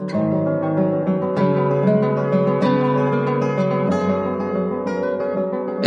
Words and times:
Is 0.00 0.04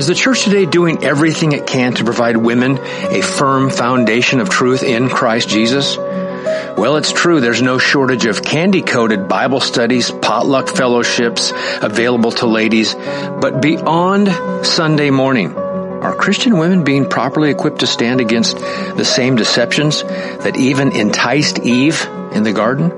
the 0.08 0.14
church 0.14 0.44
today 0.44 0.66
doing 0.66 1.06
everything 1.06 1.54
it 1.54 1.66
can 1.66 1.94
to 1.94 2.04
provide 2.04 2.36
women 2.36 2.78
a 2.78 3.22
firm 3.22 3.70
foundation 3.70 4.42
of 4.42 4.50
truth 4.50 4.84
in 4.84 5.08
Christ 5.08 5.48
Jesus? 5.48 5.96
Well, 5.96 6.98
it's 6.98 7.14
true. 7.14 7.40
There's 7.40 7.62
no 7.62 7.78
shortage 7.78 8.26
of 8.26 8.44
candy 8.44 8.82
coated 8.82 9.30
Bible 9.30 9.62
studies, 9.62 10.12
potluck 10.12 10.68
fellowships 10.68 11.54
available 11.82 12.34
to 12.34 12.48
ladies. 12.48 12.94
But 12.94 13.62
beyond 13.62 14.28
Sunday 14.68 15.10
morning, 15.10 15.56
are 15.56 16.14
Christian 16.14 16.58
women 16.58 16.84
being 16.84 17.08
properly 17.08 17.50
equipped 17.50 17.80
to 17.80 17.88
stand 17.88 18.20
against 18.20 18.58
the 18.58 19.06
same 19.06 19.38
deceptions 19.38 20.04
that 20.04 20.58
even 20.58 20.92
enticed 20.92 21.60
Eve 21.60 22.06
in 22.34 22.44
the 22.44 22.52
garden? 22.52 22.92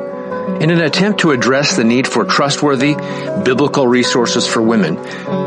In 0.44 0.72
an 0.72 0.82
attempt 0.82 1.22
to 1.22 1.32
address 1.32 1.78
the 1.78 1.86
need 1.86 2.06
for 2.06 2.26
trustworthy 2.26 2.96
biblical 3.46 3.88
resources 3.88 4.46
for 4.46 4.62
women, 4.62 4.96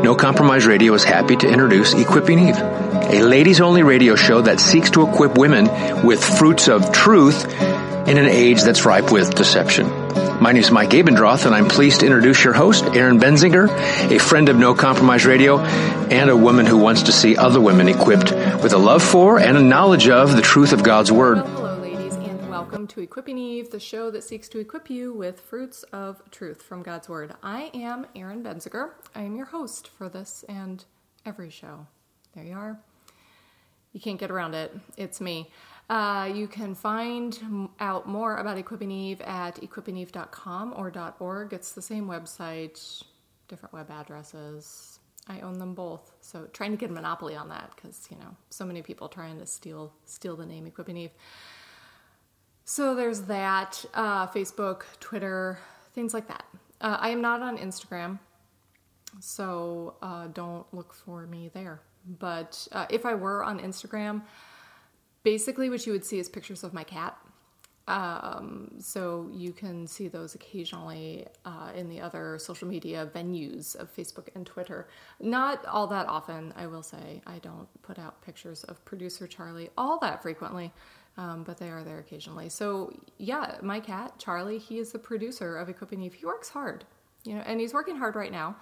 No 0.01 0.15
Compromise 0.15 0.65
Radio 0.65 0.93
is 0.95 1.03
happy 1.03 1.35
to 1.35 1.47
introduce 1.47 1.93
Equipping 1.93 2.39
Eve, 2.39 2.57
a 2.57 3.21
ladies 3.21 3.61
only 3.61 3.83
radio 3.83 4.15
show 4.15 4.41
that 4.41 4.59
seeks 4.59 4.89
to 4.91 5.07
equip 5.07 5.37
women 5.37 5.67
with 6.03 6.23
fruits 6.23 6.67
of 6.67 6.91
truth 6.91 7.45
in 8.07 8.17
an 8.17 8.25
age 8.25 8.63
that's 8.63 8.85
ripe 8.85 9.11
with 9.11 9.35
deception. 9.35 9.87
My 10.41 10.51
name 10.51 10.63
is 10.63 10.71
Mike 10.71 10.89
Abendroth, 10.89 11.45
and 11.45 11.53
I'm 11.53 11.67
pleased 11.67 11.99
to 11.99 12.07
introduce 12.07 12.43
your 12.43 12.53
host, 12.53 12.83
Erin 12.83 13.19
Benziger, 13.19 13.69
a 14.11 14.17
friend 14.17 14.49
of 14.49 14.57
No 14.57 14.73
Compromise 14.73 15.27
Radio, 15.27 15.59
and 15.59 16.31
a 16.31 16.37
woman 16.37 16.65
who 16.65 16.77
wants 16.77 17.03
to 17.03 17.11
see 17.11 17.37
other 17.37 17.61
women 17.61 17.87
equipped 17.87 18.31
with 18.31 18.73
a 18.73 18.79
love 18.79 19.03
for 19.03 19.39
and 19.39 19.57
a 19.57 19.61
knowledge 19.61 20.09
of 20.09 20.35
the 20.35 20.41
truth 20.41 20.73
of 20.73 20.81
God's 20.81 21.11
Word 21.11 21.66
to 22.67 23.01
Equipping 23.01 23.37
Eve, 23.37 23.71
the 23.71 23.79
show 23.79 24.11
that 24.11 24.23
seeks 24.23 24.49
to 24.49 24.59
equip 24.59 24.89
you 24.89 25.13
with 25.13 25.39
fruits 25.39 25.83
of 25.93 26.21
truth 26.31 26.61
from 26.61 26.83
God's 26.83 27.07
Word. 27.07 27.33
I 27.41 27.71
am 27.73 28.05
Erin 28.15 28.43
Benziger. 28.43 28.91
I 29.15 29.21
am 29.21 29.35
your 29.35 29.45
host 29.45 29.87
for 29.87 30.09
this 30.09 30.43
and 30.49 30.83
every 31.25 31.49
show. 31.49 31.87
There 32.35 32.43
you 32.43 32.55
are. 32.55 32.77
You 33.93 34.01
can't 34.01 34.19
get 34.19 34.31
around 34.31 34.53
it. 34.53 34.75
It's 34.97 35.21
me. 35.21 35.49
Uh, 35.89 36.29
you 36.33 36.47
can 36.47 36.75
find 36.75 37.69
out 37.79 38.07
more 38.07 38.35
about 38.37 38.57
Equipping 38.57 38.91
Eve 38.91 39.21
at 39.21 39.55
equippingeve.com 39.61 40.73
or 40.75 41.13
.org. 41.19 41.53
It's 41.53 41.71
the 41.71 41.81
same 41.81 42.05
website, 42.07 43.03
different 43.47 43.73
web 43.73 43.89
addresses. 43.89 44.99
I 45.29 45.39
own 45.39 45.57
them 45.57 45.73
both, 45.73 46.11
so 46.21 46.47
trying 46.53 46.71
to 46.71 46.77
get 46.77 46.89
a 46.89 46.93
monopoly 46.93 47.35
on 47.35 47.49
that 47.49 47.71
because 47.75 48.07
you 48.11 48.17
know 48.17 48.35
so 48.49 48.65
many 48.65 48.81
people 48.81 49.09
trying 49.09 49.39
to 49.39 49.45
steal 49.45 49.91
steal 50.05 50.35
the 50.35 50.45
name 50.45 50.67
Equipping 50.67 50.95
Eve. 50.97 51.11
So 52.69 52.95
there's 52.95 53.21
that 53.21 53.85
uh, 53.93 54.27
Facebook, 54.27 54.81
Twitter, 54.99 55.57
things 55.93 56.13
like 56.13 56.27
that. 56.27 56.43
Uh, 56.81 56.97
I 56.99 57.11
am 57.11 57.21
not 57.21 57.41
on 57.41 57.57
Instagram, 57.57 58.19
so 59.21 59.95
uh, 60.01 60.27
don't 60.27 60.65
look 60.73 60.93
for 60.93 61.25
me 61.27 61.49
there. 61.53 61.79
But 62.19 62.67
uh, 62.73 62.85
if 62.89 63.05
I 63.05 63.15
were 63.15 63.41
on 63.41 63.61
Instagram, 63.61 64.21
basically 65.23 65.69
what 65.69 65.85
you 65.87 65.93
would 65.93 66.03
see 66.03 66.19
is 66.19 66.27
pictures 66.27 66.65
of 66.65 66.73
my 66.73 66.83
cat. 66.83 67.17
Um, 67.87 68.71
so 68.79 69.29
you 69.33 69.53
can 69.53 69.87
see 69.87 70.09
those 70.09 70.35
occasionally 70.35 71.25
uh, 71.45 71.71
in 71.73 71.87
the 71.87 72.01
other 72.01 72.37
social 72.37 72.67
media 72.67 73.09
venues 73.15 73.77
of 73.77 73.95
Facebook 73.95 74.27
and 74.35 74.45
Twitter. 74.45 74.89
Not 75.21 75.65
all 75.67 75.87
that 75.87 76.09
often, 76.09 76.53
I 76.57 76.67
will 76.67 76.83
say. 76.83 77.21
I 77.25 77.39
don't 77.39 77.69
put 77.81 77.97
out 77.97 78.21
pictures 78.21 78.65
of 78.65 78.83
producer 78.83 79.25
Charlie 79.25 79.69
all 79.77 79.99
that 79.99 80.21
frequently 80.21 80.73
um, 81.17 81.43
but 81.43 81.57
they 81.57 81.69
are 81.69 81.83
there 81.83 81.99
occasionally. 81.99 82.49
So 82.49 82.91
yeah, 83.17 83.57
my 83.61 83.79
cat 83.79 84.13
Charlie, 84.17 84.59
he 84.59 84.79
is 84.79 84.91
the 84.91 84.99
producer 84.99 85.57
of 85.57 85.69
Equipping 85.69 86.01
Eve. 86.01 86.13
He 86.13 86.25
works 86.25 86.49
hard, 86.49 86.85
you 87.23 87.35
know, 87.35 87.41
and 87.45 87.59
he's 87.59 87.73
working 87.73 87.97
hard 87.97 88.15
right 88.15 88.31
now. 88.31 88.55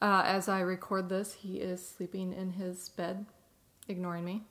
Uh, 0.00 0.22
as 0.24 0.48
I 0.48 0.60
record 0.60 1.08
this, 1.08 1.32
he 1.32 1.56
is 1.56 1.86
sleeping 1.86 2.32
in 2.32 2.52
his 2.52 2.90
bed, 2.90 3.26
ignoring 3.88 4.24
me. 4.24 4.42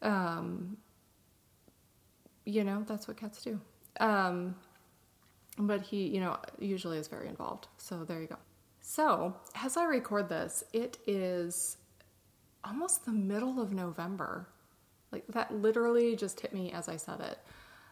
Um, 0.00 0.76
you 2.44 2.62
know, 2.62 2.84
that's 2.86 3.08
what 3.08 3.16
cats 3.16 3.42
do. 3.42 3.60
Um, 3.98 4.54
but 5.58 5.82
he, 5.82 6.06
you 6.06 6.20
know, 6.20 6.38
usually 6.58 6.98
is 6.98 7.08
very 7.08 7.28
involved. 7.28 7.68
So 7.78 8.04
there 8.04 8.20
you 8.20 8.26
go. 8.26 8.36
So 8.80 9.34
as 9.54 9.76
I 9.76 9.84
record 9.84 10.28
this, 10.28 10.62
it 10.72 10.98
is 11.06 11.78
almost 12.64 13.06
the 13.06 13.12
middle 13.12 13.60
of 13.60 13.72
November. 13.72 14.48
Like 15.14 15.28
that 15.28 15.54
literally 15.54 16.16
just 16.16 16.40
hit 16.40 16.52
me 16.52 16.72
as 16.72 16.88
I 16.88 16.96
said 16.96 17.20
it. 17.20 17.38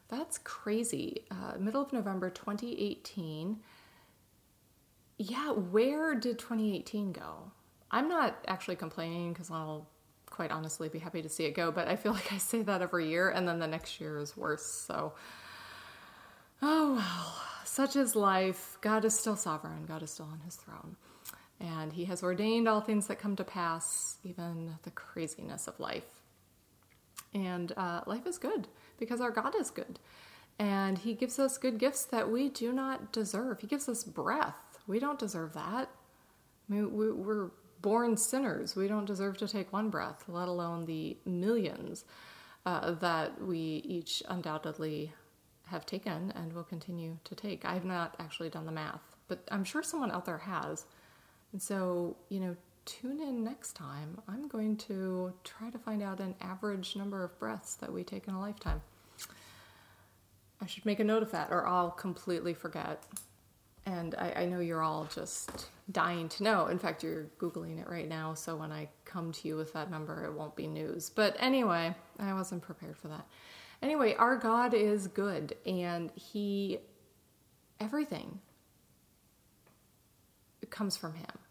That's 0.08 0.38
crazy. 0.38 1.24
Uh, 1.30 1.56
middle 1.56 1.80
of 1.80 1.92
November 1.92 2.30
2018. 2.30 3.60
Yeah, 5.18 5.52
where 5.52 6.16
did 6.16 6.40
2018 6.40 7.12
go? 7.12 7.52
I'm 7.92 8.08
not 8.08 8.44
actually 8.48 8.74
complaining 8.74 9.32
because 9.32 9.52
I'll 9.52 9.86
quite 10.30 10.50
honestly 10.50 10.88
be 10.88 10.98
happy 10.98 11.22
to 11.22 11.28
see 11.28 11.44
it 11.44 11.52
go, 11.52 11.70
but 11.70 11.86
I 11.86 11.94
feel 11.94 12.12
like 12.18 12.32
I 12.32 12.38
say 12.38 12.62
that 12.62 12.82
every 12.82 13.08
year 13.08 13.30
and 13.30 13.46
then 13.46 13.60
the 13.60 13.68
next 13.68 14.00
year 14.00 14.18
is 14.18 14.36
worse. 14.36 14.66
So, 14.66 15.12
oh 16.60 16.94
well, 16.96 17.34
such 17.64 17.94
is 17.94 18.16
life. 18.16 18.78
God 18.80 19.04
is 19.04 19.16
still 19.16 19.36
sovereign, 19.36 19.84
God 19.86 20.02
is 20.02 20.10
still 20.10 20.28
on 20.32 20.40
his 20.44 20.56
throne. 20.56 20.96
And 21.60 21.92
he 21.92 22.06
has 22.06 22.24
ordained 22.24 22.66
all 22.66 22.80
things 22.80 23.06
that 23.06 23.20
come 23.20 23.36
to 23.36 23.44
pass, 23.44 24.18
even 24.24 24.74
the 24.82 24.90
craziness 24.90 25.68
of 25.68 25.78
life. 25.78 26.21
And 27.34 27.72
uh, 27.76 28.02
life 28.06 28.26
is 28.26 28.38
good 28.38 28.68
because 28.98 29.20
our 29.20 29.30
God 29.30 29.54
is 29.58 29.70
good. 29.70 29.98
And 30.58 30.98
He 30.98 31.14
gives 31.14 31.38
us 31.38 31.58
good 31.58 31.78
gifts 31.78 32.04
that 32.06 32.30
we 32.30 32.48
do 32.48 32.72
not 32.72 33.12
deserve. 33.12 33.60
He 33.60 33.66
gives 33.66 33.88
us 33.88 34.04
breath. 34.04 34.78
We 34.86 34.98
don't 34.98 35.18
deserve 35.18 35.54
that. 35.54 35.88
I 36.68 36.72
mean, 36.72 36.92
we're 36.92 37.50
born 37.80 38.16
sinners. 38.16 38.76
We 38.76 38.86
don't 38.86 39.04
deserve 39.04 39.36
to 39.38 39.48
take 39.48 39.72
one 39.72 39.90
breath, 39.90 40.24
let 40.28 40.48
alone 40.48 40.86
the 40.86 41.16
millions 41.26 42.04
uh, 42.64 42.92
that 42.92 43.42
we 43.42 43.82
each 43.84 44.22
undoubtedly 44.28 45.12
have 45.66 45.84
taken 45.84 46.32
and 46.36 46.52
will 46.52 46.64
continue 46.64 47.18
to 47.24 47.34
take. 47.34 47.64
I've 47.64 47.84
not 47.84 48.14
actually 48.18 48.50
done 48.50 48.66
the 48.66 48.72
math, 48.72 49.02
but 49.28 49.46
I'm 49.50 49.64
sure 49.64 49.82
someone 49.82 50.10
out 50.10 50.24
there 50.24 50.38
has. 50.38 50.84
And 51.52 51.60
so, 51.60 52.16
you 52.28 52.40
know, 52.40 52.56
tune 52.84 53.20
in 53.20 53.44
next 53.44 53.74
time. 53.74 54.20
I'm 54.28 54.48
going 54.48 54.76
to 54.78 55.32
try 55.44 55.70
to 55.70 55.78
find 55.78 56.02
out 56.02 56.20
an 56.20 56.34
average 56.40 56.96
number 56.96 57.24
of 57.24 57.38
breaths 57.38 57.74
that 57.76 57.92
we 57.92 58.04
take 58.04 58.28
in 58.28 58.34
a 58.34 58.40
lifetime. 58.40 58.82
I 60.60 60.66
should 60.66 60.86
make 60.86 61.00
a 61.00 61.04
note 61.04 61.22
of 61.22 61.32
that, 61.32 61.48
or 61.50 61.66
I'll 61.66 61.90
completely 61.90 62.54
forget. 62.54 63.02
And 63.84 64.14
I, 64.14 64.42
I, 64.42 64.44
know 64.44 64.60
you're 64.60 64.82
all 64.82 65.08
just 65.12 65.70
dying 65.90 66.28
to 66.28 66.44
know. 66.44 66.68
In 66.68 66.78
fact, 66.78 67.02
you're 67.02 67.26
Googling 67.40 67.80
it 67.80 67.90
right 67.90 68.08
now, 68.08 68.34
so 68.34 68.54
when 68.54 68.70
I 68.70 68.88
come 69.04 69.32
to 69.32 69.48
you 69.48 69.56
with 69.56 69.72
that 69.72 69.90
number, 69.90 70.24
it 70.24 70.32
won't 70.32 70.54
be 70.54 70.68
news. 70.68 71.10
But 71.10 71.36
anyway, 71.40 71.96
I 72.20 72.32
wasn't 72.32 72.62
prepared 72.62 72.96
for 72.96 73.08
that. 73.08 73.26
Anyway, 73.82 74.14
our 74.14 74.36
God 74.36 74.72
is 74.72 75.08
good, 75.08 75.56
and 75.66 76.12
He, 76.14 76.78
everything 77.80 78.38
comes 80.70 80.96
from 80.96 81.14
Him. 81.14 81.41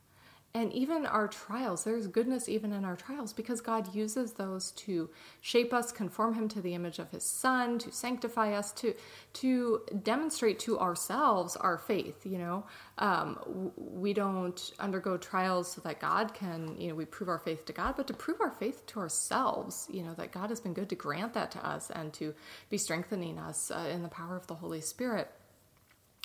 And 0.54 0.74
even 0.74 1.06
our 1.06 1.30
trials, 1.30 1.86
there's 1.86 2.08
goodness 2.08 2.50
even 2.50 2.74
in 2.74 2.84
our 2.84 2.98
trials 2.98 3.32
because 3.32 3.62
God 3.62 3.96
uses 3.96 4.34
those 4.34 4.72
to 4.72 5.10
shape 5.40 5.74
us, 5.74 5.94
conform 5.94 6.34
Him 6.34 6.50
to 6.50 6.62
the 6.62 6.74
image 6.74 7.00
of 7.00 7.10
His 7.10 7.24
Son, 7.24 7.80
to 7.80 7.92
sanctify 7.92 8.54
us, 8.54 8.74
to 8.74 8.94
to 9.34 9.82
demonstrate 10.04 10.60
to 10.60 10.78
ourselves 10.78 11.56
our 11.56 11.78
faith. 11.78 12.26
You 12.26 12.38
know, 12.38 12.66
um, 12.98 13.72
we 13.78 14.14
don't 14.14 14.74
undergo 14.78 15.16
trials 15.16 15.72
so 15.72 15.82
that 15.82 16.02
God 16.02 16.34
can, 16.34 16.76
you 16.78 16.90
know, 16.90 16.96
we 16.96 17.06
prove 17.06 17.30
our 17.30 17.40
faith 17.40 17.66
to 17.68 17.74
God, 17.74 17.96
but 17.96 18.08
to 18.08 18.14
prove 18.14 18.42
our 18.42 18.52
faith 18.52 18.86
to 18.88 19.00
ourselves. 19.00 19.88
You 19.90 20.04
know, 20.04 20.14
that 20.16 20.34
God 20.34 20.50
has 20.50 20.60
been 20.60 20.74
good 20.74 20.90
to 20.90 20.96
grant 20.96 21.34
that 21.36 21.52
to 21.52 21.66
us 21.66 21.90
and 21.92 22.12
to 22.14 22.34
be 22.70 22.78
strengthening 22.78 23.40
us 23.40 23.72
uh, 23.72 23.90
in 23.90 24.04
the 24.04 24.10
power 24.10 24.36
of 24.36 24.48
the 24.48 24.56
Holy 24.56 24.82
Spirit. 24.82 25.32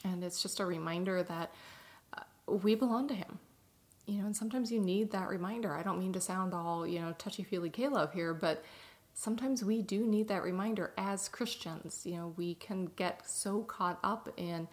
And 0.05 0.25
it's 0.25 0.43
just 0.43 0.59
a 0.59 0.67
reminder 0.67 1.23
that 1.23 1.55
uh, 2.13 2.23
we 2.49 2.75
belong 2.75 3.07
to 3.07 3.15
Him 3.15 3.39
you 4.07 4.21
know, 4.21 4.27
and 4.27 4.37
sometimes 4.37 4.71
you 4.71 4.81
need 4.81 5.11
that 5.11 5.29
reminder. 5.29 5.75
I 5.75 5.83
don't 5.83 5.99
mean 5.99 6.13
to 6.13 6.21
sound 6.21 6.55
all, 6.55 6.87
you 6.87 7.01
know, 7.01 7.15
touchy 7.19 7.43
feely 7.43 7.73
love 7.89 8.13
here, 8.13 8.33
but 8.33 8.65
sometimes 9.15 9.65
we 9.65 9.83
do 9.83 10.07
need 10.07 10.29
that 10.29 10.43
reminder 10.43 10.93
as 10.97 11.29
Christians. 11.29 12.03
You 12.05 12.17
know, 12.17 12.35
we 12.37 12.55
can 12.55 12.87
get 12.97 13.29
so 13.29 13.63
caught 13.63 13.99
up 14.05 14.29
in 14.37 14.69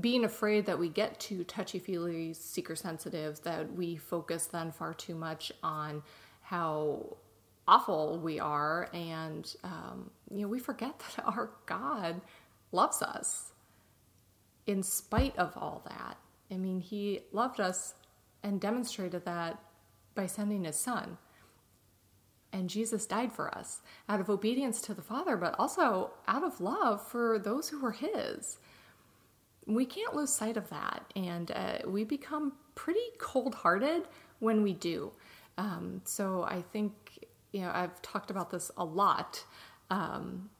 being 0.00 0.24
afraid 0.24 0.66
that 0.66 0.78
we 0.78 0.88
get 0.88 1.18
too 1.18 1.42
touchy 1.44 1.80
feely, 1.80 2.32
seeker 2.32 2.76
sensitive, 2.76 3.42
that 3.42 3.72
we 3.74 3.96
focus 3.96 4.46
then 4.46 4.70
far 4.70 4.94
too 4.94 5.14
much 5.14 5.50
on 5.62 6.02
how 6.42 7.16
awful 7.66 8.20
we 8.20 8.38
are. 8.38 8.88
And, 8.92 9.52
um, 9.64 10.10
you 10.30 10.42
know, 10.42 10.48
we 10.48 10.60
forget 10.60 10.98
that 11.16 11.24
our 11.24 11.50
God 11.66 12.20
loves 12.70 13.02
us 13.02 13.52
in 14.66 14.82
spite 14.84 15.36
of 15.36 15.56
all 15.56 15.82
that. 15.88 16.18
I 16.50 16.56
mean, 16.56 16.80
He 16.80 17.22
loved 17.32 17.58
us 17.58 17.94
and 18.46 18.60
demonstrated 18.60 19.24
that 19.24 19.58
by 20.14 20.26
sending 20.26 20.64
his 20.64 20.76
son. 20.76 21.18
And 22.52 22.70
Jesus 22.70 23.04
died 23.04 23.32
for 23.32 23.52
us 23.52 23.80
out 24.08 24.20
of 24.20 24.30
obedience 24.30 24.80
to 24.82 24.94
the 24.94 25.02
Father, 25.02 25.36
but 25.36 25.56
also 25.58 26.12
out 26.28 26.44
of 26.44 26.60
love 26.60 27.06
for 27.06 27.40
those 27.40 27.68
who 27.68 27.80
were 27.80 27.92
his. 27.92 28.58
we 29.66 29.84
can't 29.84 30.14
lose 30.14 30.32
sight 30.32 30.56
of 30.56 30.70
that. 30.70 31.12
And 31.16 31.50
uh, 31.50 31.78
we 31.88 32.04
become 32.04 32.52
pretty 32.76 33.00
cold 33.18 33.56
hearted 33.56 34.04
when 34.38 34.62
we 34.62 34.72
do. 34.72 35.10
Um, 35.58 36.02
so 36.04 36.44
I 36.44 36.62
think, 36.62 37.26
you 37.50 37.62
know, 37.62 37.72
I've 37.74 38.00
talked 38.00 38.30
about 38.30 38.52
this 38.52 38.70
a 38.76 38.84
lot. 38.84 39.44
Um, 39.90 40.50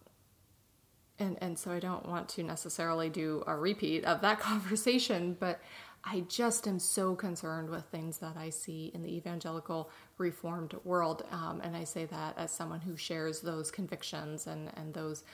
and, 1.21 1.39
and 1.41 1.57
so 1.57 1.71
I 1.71 1.79
don't 1.79 2.07
want 2.09 2.29
to 2.31 2.43
necessarily 2.43 3.09
do 3.09 3.45
a 3.47 3.57
repeat 3.57 4.05
of 4.05 4.23
that 4.23 4.41
conversation, 4.51 5.37
but 5.39 5.61
I 6.09 6.21
just 6.29 6.69
am 6.69 6.79
so 6.79 7.17
concerned 7.17 7.69
with 7.69 7.85
things 7.87 8.19
that 8.19 8.37
I 8.37 8.51
see 8.51 8.93
in 8.95 9.03
the 9.03 9.17
evangelical 9.17 9.91
reformed 10.19 10.75
world. 10.85 11.25
Um, 11.33 11.61
and 11.65 11.77
I 11.77 11.83
say 11.83 12.05
that 12.05 12.39
as 12.39 12.53
someone 12.53 12.81
who 12.81 12.97
shares 12.97 13.41
those 13.41 13.73
convictions 13.73 14.47
and, 14.47 14.71
and 14.77 14.95
those 14.95 15.25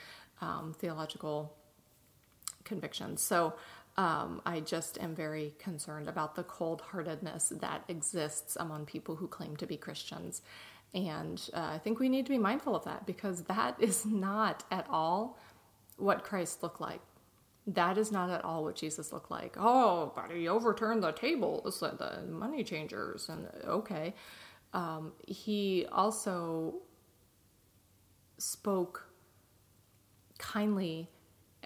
um, 0.40 0.74
theological 0.78 1.54
convictions. 2.64 3.20
So 3.20 3.52
um, 3.98 4.40
I 4.46 4.60
just 4.60 4.98
am 4.98 5.14
very 5.14 5.52
concerned 5.58 6.08
about 6.08 6.34
the 6.36 6.44
cold 6.44 6.80
heartedness 6.80 7.52
that 7.60 7.84
exists 7.88 8.56
among 8.58 8.86
people 8.86 9.16
who 9.16 9.28
claim 9.28 9.56
to 9.56 9.66
be 9.66 9.76
Christians. 9.76 10.40
And 10.94 11.50
uh, 11.52 11.70
I 11.74 11.78
think 11.78 12.00
we 12.00 12.08
need 12.08 12.24
to 12.24 12.32
be 12.32 12.38
mindful 12.38 12.74
of 12.74 12.84
that 12.84 13.04
because 13.04 13.42
that 13.42 13.76
is 13.78 14.06
not 14.06 14.64
at 14.70 14.86
all 14.88 15.38
what 15.98 16.24
Christ 16.24 16.62
looked 16.62 16.80
like. 16.80 17.00
That 17.66 17.96
is 17.96 18.10
not 18.10 18.28
at 18.30 18.44
all 18.44 18.64
what 18.64 18.74
Jesus 18.74 19.12
looked 19.12 19.30
like. 19.30 19.56
Oh, 19.56 20.12
but 20.16 20.30
he 20.32 20.48
overturned 20.48 21.02
the 21.02 21.12
tables, 21.12 21.78
the 21.80 22.24
money 22.28 22.64
changers, 22.64 23.28
and 23.28 23.46
okay. 23.64 24.14
Um, 24.72 25.12
he 25.26 25.86
also 25.92 26.74
spoke 28.38 29.06
kindly 30.38 31.08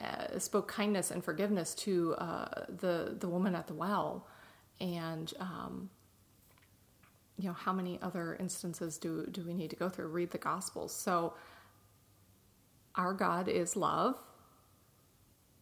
uh, 0.00 0.38
spoke 0.38 0.68
kindness 0.68 1.10
and 1.10 1.24
forgiveness 1.24 1.74
to 1.74 2.14
uh, 2.18 2.66
the 2.68 3.16
the 3.18 3.28
woman 3.28 3.54
at 3.54 3.66
the 3.66 3.72
well, 3.74 4.26
and 4.78 5.32
um, 5.40 5.88
you 7.38 7.48
know 7.48 7.54
how 7.54 7.72
many 7.72 7.98
other 8.02 8.36
instances 8.38 8.98
do 8.98 9.26
do 9.30 9.42
we 9.42 9.54
need 9.54 9.70
to 9.70 9.76
go 9.76 9.88
through? 9.88 10.08
Read 10.08 10.30
the 10.30 10.38
Gospels. 10.38 10.94
So 10.94 11.32
our 12.94 13.14
God 13.14 13.48
is 13.48 13.74
love. 13.76 14.18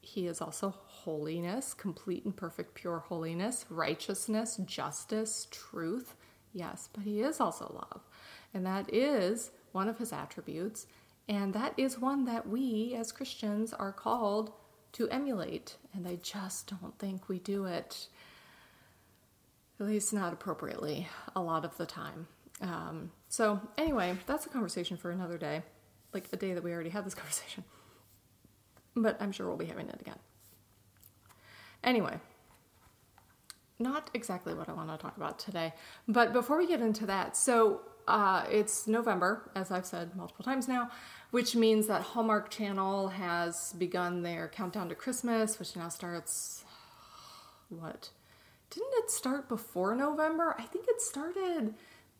He 0.05 0.27
is 0.27 0.41
also 0.41 0.75
holiness, 0.87 1.75
complete 1.75 2.25
and 2.25 2.37
perfect, 2.37 2.75
pure 2.75 2.99
holiness, 2.99 3.65
righteousness, 3.71 4.61
justice, 4.65 5.49
truth. 5.51 6.15
Yes, 6.53 6.89
but 6.93 7.05
He 7.05 7.21
is 7.21 7.41
also 7.41 7.73
love, 7.75 8.03
and 8.53 8.65
that 8.67 8.93
is 8.93 9.51
one 9.73 9.89
of 9.89 9.99
His 9.99 10.13
attributes. 10.13 10.87
And 11.29 11.55
that 11.55 11.73
is 11.79 11.99
one 11.99 12.27
that 12.27 12.47
we 12.47 12.95
as 12.95 13.11
Christians 13.11 13.73
are 13.73 13.93
called 13.93 14.53
to 14.93 15.09
emulate. 15.09 15.77
And 15.95 16.07
I 16.07 16.17
just 16.17 16.69
don't 16.69 16.99
think 16.99 17.29
we 17.29 17.39
do 17.39 17.65
it, 17.65 18.09
at 19.81 19.87
least 19.87 20.13
not 20.13 20.33
appropriately, 20.33 21.09
a 21.35 21.41
lot 21.41 21.65
of 21.65 21.77
the 21.79 21.87
time. 21.87 22.27
Um, 22.61 23.11
so, 23.29 23.61
anyway, 23.79 24.17
that's 24.27 24.47
a 24.47 24.49
conversation 24.51 24.97
for 24.97 25.11
another 25.11 25.39
day, 25.39 25.63
like 26.13 26.27
a 26.33 26.37
day 26.37 26.53
that 26.53 26.63
we 26.63 26.73
already 26.73 26.91
had 26.91 27.05
this 27.05 27.15
conversation. 27.15 27.65
But 28.97 29.21
I'm 29.21 29.33
sure 29.33 29.47
we'll 29.47 29.57
be 29.57 29.67
having 29.67 29.89
it 29.89 30.01
again. 30.01 30.19
Anyway, 31.83 32.19
not 33.79 34.11
exactly 34.15 34.55
what 34.55 34.69
I 34.69 34.73
want 34.73 34.89
to 34.91 34.97
talk 34.97 35.17
about 35.17 35.39
today. 35.39 35.75
But 36.09 36.33
before 36.33 36.59
we 36.59 36.67
get 36.67 36.81
into 36.81 37.07
that, 37.07 37.37
so 37.37 37.83
uh, 38.07 38.45
it's 38.51 38.87
November, 38.87 39.51
as 39.55 39.71
I've 39.71 39.87
said 39.87 40.15
multiple 40.17 40.45
times 40.45 40.69
now, 40.69 40.91
which 41.31 41.57
means 41.57 41.87
that 41.89 42.03
Hallmark 42.03 42.51
Channel 42.51 43.09
has 43.09 43.75
begun 43.77 44.23
their 44.23 44.49
countdown 44.49 44.89
to 44.89 44.95
Christmas, 44.95 45.59
which 45.59 45.75
now 45.75 45.89
starts. 45.89 46.65
What? 47.69 48.11
Didn't 48.71 48.93
it 48.95 49.11
start 49.11 49.49
before 49.49 49.95
November? 49.95 50.55
I 50.59 50.63
think 50.63 50.87
it 50.89 51.01
started 51.01 51.75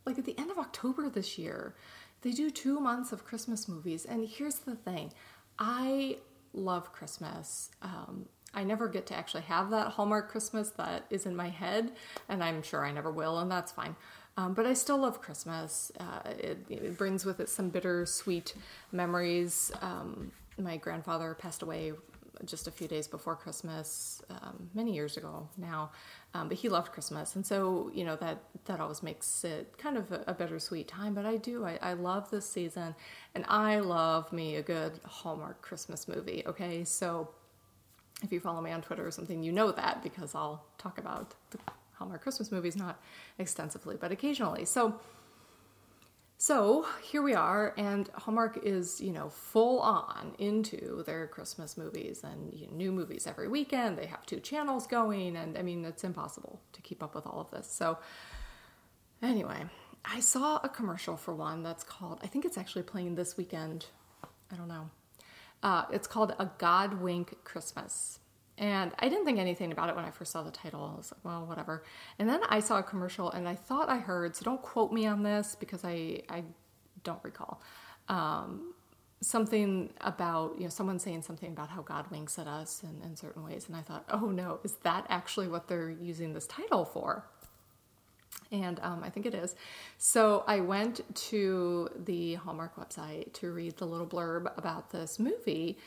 like 0.05 0.19
at 0.19 0.25
the 0.25 0.39
end 0.39 0.51
of 0.51 0.59
October 0.59 1.09
this 1.09 1.39
year. 1.39 1.75
They 2.23 2.33
do 2.33 2.51
two 2.51 2.81
months 2.81 3.13
of 3.13 3.25
Christmas 3.25 3.69
movies. 3.69 4.05
And 4.05 4.27
here's 4.27 4.61
the 4.61 4.75
thing 4.75 5.13
I 5.59 6.19
love 6.55 6.93
Christmas. 6.93 7.71
Um, 7.83 8.27
I 8.55 8.65
never 8.65 8.89
get 8.89 9.07
to 9.07 9.17
actually 9.17 9.43
have 9.43 9.71
that 9.71 9.89
Hallmark 9.89 10.31
Christmas 10.31 10.71
that 10.71 11.07
is 11.11 11.27
in 11.27 11.35
my 11.35 11.49
head, 11.49 11.93
and 12.29 12.43
I'm 12.43 12.63
sure 12.63 12.85
I 12.85 12.93
never 12.93 13.11
will, 13.11 13.39
and 13.41 13.51
that's 13.51 13.73
fine. 13.73 13.97
Um, 14.37 14.55
but 14.55 14.67
I 14.67 14.75
still 14.75 14.99
love 14.99 15.21
Christmas. 15.21 15.93
Uh, 15.99 16.29
it, 16.31 16.59
it, 16.69 16.99
brings 16.99 17.25
with 17.25 17.41
it 17.41 17.49
some 17.49 17.69
bittersweet 17.69 18.55
memories. 18.91 19.71
Um, 19.81 20.33
my 20.59 20.77
grandfather 20.77 21.35
passed 21.35 21.63
away 21.63 21.93
just 22.45 22.67
a 22.67 22.71
few 22.71 22.89
days 22.89 23.07
before 23.07 23.37
Christmas, 23.37 24.23
um, 24.31 24.69
many 24.75 24.93
years 24.93 25.17
ago 25.17 25.49
now, 25.57 25.91
um, 26.35 26.49
but 26.49 26.59
he 26.59 26.69
loved 26.69 26.91
Christmas, 26.93 27.37
and 27.37 27.47
so 27.47 27.91
you 27.95 28.05
know 28.05 28.17
that 28.17 28.39
that 28.65 28.81
always 28.81 29.03
makes 29.03 29.45
it 29.45 29.79
kind 29.79 29.97
of 29.97 30.11
a, 30.11 30.25
a 30.27 30.35
bittersweet 30.35 30.89
time. 30.89 31.15
But 31.15 31.25
I 31.25 31.37
do, 31.37 31.65
I, 31.65 31.79
I 31.81 31.93
love 31.93 32.31
this 32.31 32.45
season, 32.49 32.95
and 33.35 33.45
I 33.49 33.79
love 33.79 34.33
me 34.33 34.57
a 34.57 34.63
good 34.63 35.01
Hallmark 35.05 35.63
Christmas 35.63 36.09
movie. 36.09 36.43
Okay, 36.47 36.83
so 36.83 37.29
if 38.23 38.33
you 38.33 38.41
follow 38.41 38.61
me 38.61 38.73
on 38.73 38.83
Twitter 38.83 39.07
or 39.07 39.13
something, 39.13 39.43
you 39.43 39.53
know 39.53 39.71
that 39.71 40.03
because 40.03 40.35
I'll 40.35 40.65
talk 40.77 40.99
about 40.99 41.35
the 41.51 41.59
Hallmark 41.95 42.23
Christmas 42.23 42.51
movies, 42.51 42.75
not 42.75 43.01
extensively, 43.39 43.97
but 43.97 44.11
occasionally. 44.11 44.65
So, 44.65 44.99
so 46.45 46.85
here 47.03 47.23
we 47.23 47.33
are, 47.33 47.73
and 47.79 48.07
Hallmark 48.13 48.59
is, 48.63 49.01
you 49.01 49.13
know, 49.13 49.31
full 49.31 49.81
on 49.81 50.35
into 50.39 51.03
their 51.05 51.27
Christmas 51.27 51.79
movies 51.79 52.23
and 52.23 52.53
you 52.53 52.67
know, 52.67 52.75
new 52.75 52.93
movies 52.93 53.27
every 53.27 53.49
weekend. 53.49 53.97
They 53.97 54.05
have 54.05 54.27
two 54.27 54.41
channels 54.41 54.87
going, 54.87 55.37
and 55.37 55.57
I 55.57 55.63
mean, 55.63 55.87
it's 55.87 56.05
impossible 56.05 56.61
to 56.75 56.83
keep 56.83 57.03
up 57.03 57.15
with 57.15 57.27
all 57.27 57.41
of 57.41 57.51
this. 57.51 57.73
So, 57.73 57.97
anyway, 59.23 59.65
I 60.05 60.21
saw 60.21 60.61
a 60.63 60.69
commercial 60.69 61.17
for 61.17 61.35
one 61.35 61.63
that's 61.63 61.83
called, 61.83 62.21
I 62.23 62.27
think 62.27 62.45
it's 62.45 62.59
actually 62.59 62.83
playing 62.83 63.15
this 63.15 63.39
weekend. 63.39 63.87
I 64.53 64.57
don't 64.57 64.69
know. 64.69 64.91
Uh, 65.63 65.85
it's 65.93 66.07
called 66.07 66.35
A 66.39 66.45
Godwink 66.59 67.43
Christmas. 67.45 68.19
And 68.57 68.93
I 69.01 69.09
didn't 69.09 69.25
think 69.25 69.39
anything 69.39 69.73
about 69.73 69.89
it 69.89 69.97
when 69.97 70.05
I 70.05 70.11
first 70.11 70.31
saw 70.31 70.43
the 70.43 70.51
title. 70.51 70.93
I 70.95 70.97
was 70.97 71.13
like, 71.13 71.25
well, 71.25 71.45
whatever. 71.45 71.83
And 72.19 72.29
then 72.29 72.41
I 72.49 72.61
saw 72.61 72.79
a 72.79 72.83
commercial 72.83 73.31
and 73.33 73.49
I 73.49 73.57
thought 73.57 73.89
I 73.89 73.99
heard, 73.99 74.37
so 74.37 74.45
don't 74.45 74.63
quote 74.63 74.93
me 74.93 75.07
on 75.07 75.23
this 75.23 75.57
because 75.59 75.85
I, 75.85 76.23
I 76.29 76.45
don't 77.03 77.23
recall, 77.25 77.61
um, 78.09 78.75
something 79.21 79.91
about, 80.03 80.55
you 80.57 80.65
know, 80.65 80.69
someone 80.69 80.99
saying 80.99 81.23
something 81.23 81.51
about 81.51 81.71
how 81.71 81.83
God 81.83 82.09
winks 82.11 82.39
at 82.39 82.47
us 82.47 82.83
in, 82.85 83.09
in 83.09 83.17
certain 83.17 83.43
ways. 83.43 83.67
And 83.67 83.77
I 83.77 83.81
thought, 83.81 84.05
oh 84.11 84.27
no, 84.27 84.61
is 84.63 84.77
that 84.83 85.07
actually 85.09 85.49
what 85.49 85.67
they're 85.67 85.91
using 85.91 86.33
this 86.33 86.47
title 86.47 86.85
for? 86.85 87.25
And 88.53 88.79
um, 88.81 89.03
I 89.03 89.11
think 89.11 89.27
it 89.27 89.35
is. 89.35 89.57
So 89.99 90.45
I 90.47 90.61
went 90.61 91.01
to 91.31 91.89
the 92.05 92.35
Hallmark 92.35 92.77
website 92.77 93.33
to 93.35 93.51
read 93.51 93.79
the 93.79 93.87
little 93.87 94.07
blurb 94.07 94.57
about 94.57 94.91
this 94.91 95.19
movie 95.19 95.79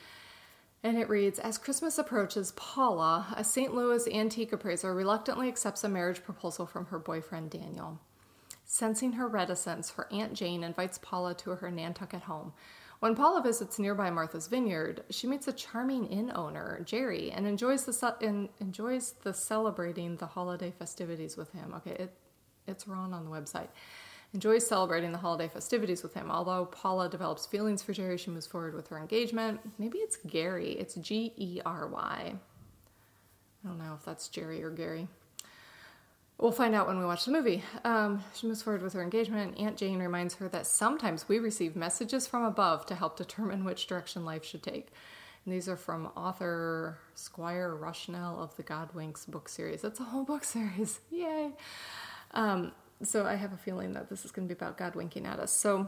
and 0.84 0.98
it 0.98 1.10
reads 1.10 1.40
As 1.40 1.58
Christmas 1.58 1.98
approaches, 1.98 2.54
Paula, 2.56 3.34
a 3.36 3.44
St. 3.44 3.74
Louis 3.74 4.08
antique 4.08 4.54
appraiser, 4.54 4.94
reluctantly 4.94 5.48
accepts 5.48 5.84
a 5.84 5.90
marriage 5.90 6.24
proposal 6.24 6.66
from 6.66 6.86
her 6.88 7.00
boyfriend 7.00 7.52
Daniel. 7.52 8.00
Sensing 8.66 9.14
her 9.14 9.28
reticence, 9.28 9.92
her 9.92 10.08
Aunt 10.12 10.34
Jane 10.34 10.64
invites 10.64 10.98
Paula 10.98 11.34
to 11.36 11.52
her 11.52 11.72
Nantucket 11.72 12.24
home. 12.24 12.54
When 13.00 13.16
Paula 13.16 13.42
visits 13.42 13.78
nearby 13.78 14.10
Martha's 14.10 14.48
Vineyard, 14.48 15.04
she 15.10 15.28
meets 15.28 15.48
a 15.48 15.54
charming 15.54 16.08
inn 16.08 16.32
owner, 16.34 16.82
Jerry, 16.84 17.32
and 17.32 17.46
enjoys 17.46 17.86
the 17.86 18.50
enjoys 18.60 19.14
the 19.24 19.34
celebrating 19.34 20.16
the 20.18 20.26
holiday 20.26 20.72
festivities 20.72 21.38
with 21.38 21.52
him. 21.52 21.74
Okay, 21.76 21.92
it, 21.92 22.18
it's 22.66 22.88
wrong 22.88 23.14
on 23.14 23.24
the 23.24 23.32
website 23.32 23.70
enjoys 24.34 24.68
celebrating 24.68 25.12
the 25.12 25.18
holiday 25.18 25.48
festivities 25.48 26.04
with 26.04 26.14
him. 26.14 26.30
Although 26.30 26.66
Paula 26.66 27.10
develops 27.10 27.46
feelings 27.46 27.82
for 27.82 27.94
Jerry, 27.94 28.18
she 28.18 28.30
moves 28.30 28.48
forward 28.48 28.74
with 28.74 28.88
her 28.90 28.98
engagement. 28.98 29.60
Maybe 29.78 30.00
it's 30.00 30.18
Gary. 30.18 30.72
It's 30.72 30.96
G 30.96 31.34
E 31.36 31.62
R 31.66 31.88
Y. 31.88 32.34
I 33.64 33.68
don't 33.68 33.80
know 33.80 33.96
if 33.96 34.06
that's 34.06 34.28
Jerry 34.28 34.64
or 34.64 34.70
Gary. 34.70 35.08
We'll 36.40 36.52
find 36.52 36.76
out 36.76 36.86
when 36.86 37.00
we 37.00 37.06
watch 37.06 37.26
the 37.26 37.32
movie. 37.32 37.64
Um, 37.84 38.24
she 38.36 38.46
moves 38.46 38.62
forward 38.62 38.84
with 38.84 38.94
her 38.94 39.02
engagement. 39.02 39.60
Aunt 39.60 39.76
Jane 39.76 40.00
reminds 40.00 40.36
her 40.36 40.48
that 40.50 40.68
sometimes 40.68 41.28
we 41.28 41.40
receive 41.40 41.76
messages 41.76 42.28
from 42.28 42.44
above 42.44 42.86
to 42.88 42.96
help 42.96 43.18
determine 43.18 43.66
which 43.66 43.88
direction 43.88 44.24
life 44.24 44.46
should 44.46 44.62
take. 44.62 44.90
And 45.46 45.54
these 45.54 45.68
are 45.68 45.78
from 45.78 46.12
author 46.16 47.00
Squire 47.16 47.76
Rushnell 47.76 48.38
of 48.38 48.56
the 48.56 48.64
Godwinks 48.64 49.28
book 49.28 49.50
series. 49.50 49.84
It's 49.84 50.00
a 50.00 50.04
whole 50.04 50.26
book 50.26 50.44
series. 50.44 51.00
Yay! 51.10 51.54
Um, 52.32 52.72
so 53.04 53.26
I 53.26 53.36
have 53.36 53.54
a 53.54 53.58
feeling 53.58 53.94
that 53.94 54.10
this 54.10 54.26
is 54.26 54.32
going 54.32 54.48
to 54.48 54.54
be 54.54 54.58
about 54.58 54.78
God 54.78 54.96
winking 54.96 55.26
at 55.26 55.40
us. 55.40 55.52
So 55.52 55.88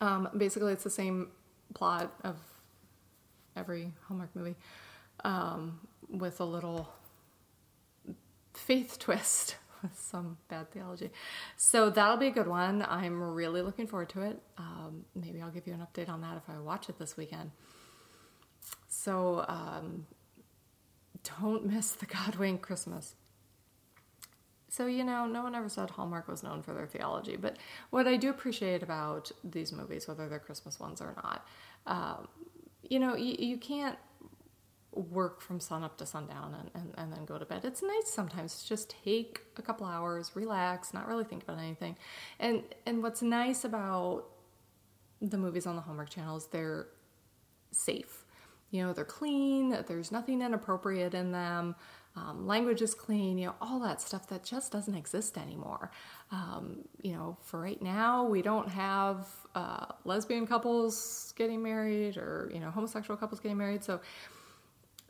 um, 0.00 0.28
basically, 0.36 0.72
it's 0.72 0.84
the 0.84 0.90
same 0.90 1.28
plot 1.74 2.12
of 2.22 2.36
every 3.56 3.92
Hallmark 4.06 4.34
movie 4.34 4.56
um, 5.24 5.80
with 6.08 6.40
a 6.40 6.44
little 6.44 6.88
faith 8.52 8.98
twist 9.00 9.56
with 9.82 9.98
some 9.98 10.38
bad 10.48 10.70
theology. 10.70 11.10
So 11.56 11.90
that'll 11.90 12.16
be 12.16 12.28
a 12.28 12.32
good 12.32 12.48
one. 12.48 12.84
I'm 12.88 13.22
really 13.22 13.60
looking 13.60 13.86
forward 13.86 14.08
to 14.10 14.22
it. 14.22 14.40
Um, 14.56 15.04
maybe 15.14 15.42
I'll 15.42 15.50
give 15.50 15.66
you 15.66 15.74
an 15.74 15.86
update 15.86 16.08
on 16.08 16.22
that 16.22 16.36
if 16.36 16.48
I 16.48 16.58
watch 16.58 16.88
it 16.88 16.98
this 16.98 17.16
weekend. 17.16 17.50
So, 18.88 19.44
um, 19.48 20.06
don't 21.40 21.66
miss 21.66 21.92
the 21.92 22.06
God 22.06 22.34
Godwink 22.34 22.60
Christmas. 22.60 23.14
So, 24.74 24.86
you 24.86 25.04
know, 25.04 25.24
no 25.24 25.44
one 25.44 25.54
ever 25.54 25.68
said 25.68 25.90
Hallmark 25.90 26.26
was 26.26 26.42
known 26.42 26.60
for 26.60 26.74
their 26.74 26.88
theology. 26.88 27.36
But 27.36 27.58
what 27.90 28.08
I 28.08 28.16
do 28.16 28.28
appreciate 28.28 28.82
about 28.82 29.30
these 29.44 29.72
movies, 29.72 30.08
whether 30.08 30.28
they're 30.28 30.40
Christmas 30.40 30.80
ones 30.80 31.00
or 31.00 31.14
not, 31.22 31.46
um, 31.86 32.26
you 32.82 32.98
know, 32.98 33.14
you, 33.14 33.36
you 33.38 33.56
can't 33.56 33.96
work 34.90 35.40
from 35.40 35.60
sun 35.60 35.84
up 35.84 35.96
to 35.98 36.06
sundown 36.06 36.56
and, 36.58 36.70
and, 36.74 36.94
and 36.98 37.12
then 37.12 37.24
go 37.24 37.38
to 37.38 37.44
bed. 37.44 37.64
It's 37.64 37.84
nice 37.84 38.08
sometimes 38.08 38.62
to 38.62 38.68
just 38.68 38.92
take 39.04 39.42
a 39.56 39.62
couple 39.62 39.86
hours, 39.86 40.32
relax, 40.34 40.92
not 40.92 41.06
really 41.06 41.24
think 41.24 41.44
about 41.44 41.60
anything. 41.60 41.96
And 42.40 42.64
and 42.84 43.00
what's 43.00 43.22
nice 43.22 43.64
about 43.64 44.24
the 45.22 45.38
movies 45.38 45.68
on 45.68 45.76
the 45.76 45.82
Hallmark 45.82 46.10
channel 46.10 46.36
is 46.36 46.46
they're 46.46 46.88
safe. 47.70 48.24
You 48.72 48.82
know, 48.82 48.92
they're 48.92 49.04
clean, 49.04 49.84
there's 49.86 50.10
nothing 50.10 50.42
inappropriate 50.42 51.14
in 51.14 51.30
them 51.30 51.76
um, 52.16 52.46
language 52.46 52.80
is 52.80 52.94
clean, 52.94 53.38
you 53.38 53.46
know, 53.46 53.54
all 53.60 53.80
that 53.80 54.00
stuff 54.00 54.28
that 54.28 54.44
just 54.44 54.70
doesn't 54.70 54.94
exist 54.94 55.36
anymore. 55.36 55.90
Um, 56.30 56.84
you 57.02 57.12
know, 57.12 57.36
for 57.42 57.60
right 57.60 57.80
now, 57.82 58.24
we 58.24 58.40
don't 58.40 58.68
have 58.68 59.26
uh, 59.54 59.86
lesbian 60.04 60.46
couples 60.46 61.34
getting 61.36 61.62
married 61.62 62.16
or, 62.16 62.50
you 62.54 62.60
know, 62.60 62.70
homosexual 62.70 63.16
couples 63.16 63.40
getting 63.40 63.58
married. 63.58 63.82
So 63.82 64.00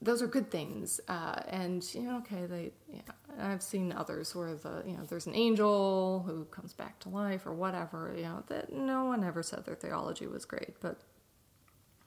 those 0.01 0.23
are 0.23 0.27
good 0.27 0.51
things. 0.51 1.01
Uh, 1.07 1.41
and, 1.49 1.85
you 1.95 2.03
know, 2.03 2.19
okay, 2.19 2.47
they, 2.47 2.73
yeah, 2.91 3.01
I've 3.39 3.63
seen 3.63 3.93
others 3.93 4.35
where 4.35 4.55
the, 4.55 4.83
you 4.87 4.97
know, 4.97 5.05
there's 5.05 5.27
an 5.27 5.35
angel 5.35 6.25
who 6.27 6.45
comes 6.47 6.73
back 6.73 7.01
to 7.01 7.11
life 7.11 7.47
or 7.47 7.53
whatever, 7.53 8.15
you 8.17 8.23
know, 8.23 8.45
that 8.49 8.73
no 8.73 9.05
one 9.05 9.25
ever 9.25 9.43
said 9.43 9.67
their 9.67 9.75
theology 9.75 10.27
was 10.27 10.45
great, 10.47 10.75
but 10.81 11.01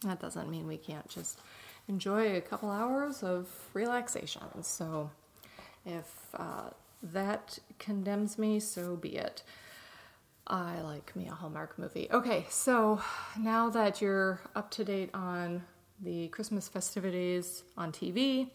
that 0.04 0.20
doesn't 0.20 0.50
mean 0.50 0.68
we 0.68 0.78
can't 0.78 1.08
just 1.08 1.40
enjoy 1.88 2.36
a 2.36 2.42
couple 2.42 2.70
hours 2.70 3.24
of 3.24 3.48
relaxation. 3.74 4.42
So 4.62 5.12
if 5.86 6.30
uh, 6.36 6.70
that 7.02 7.60
condemns 7.80 8.38
me, 8.38 8.60
so 8.60 8.96
be 8.96 9.16
it. 9.16 9.44
I 10.48 10.82
like 10.82 11.16
me 11.16 11.28
a 11.28 11.34
Hallmark 11.34 11.78
movie. 11.78 12.08
Okay, 12.12 12.46
so 12.50 13.02
now 13.38 13.70
that 13.70 14.02
you're 14.02 14.40
up 14.56 14.72
to 14.72 14.86
date 14.86 15.10
on 15.14 15.64
the 16.02 16.30
Christmas 16.30 16.70
festivities 16.70 17.64
on 17.78 17.92
TV, 17.92 18.50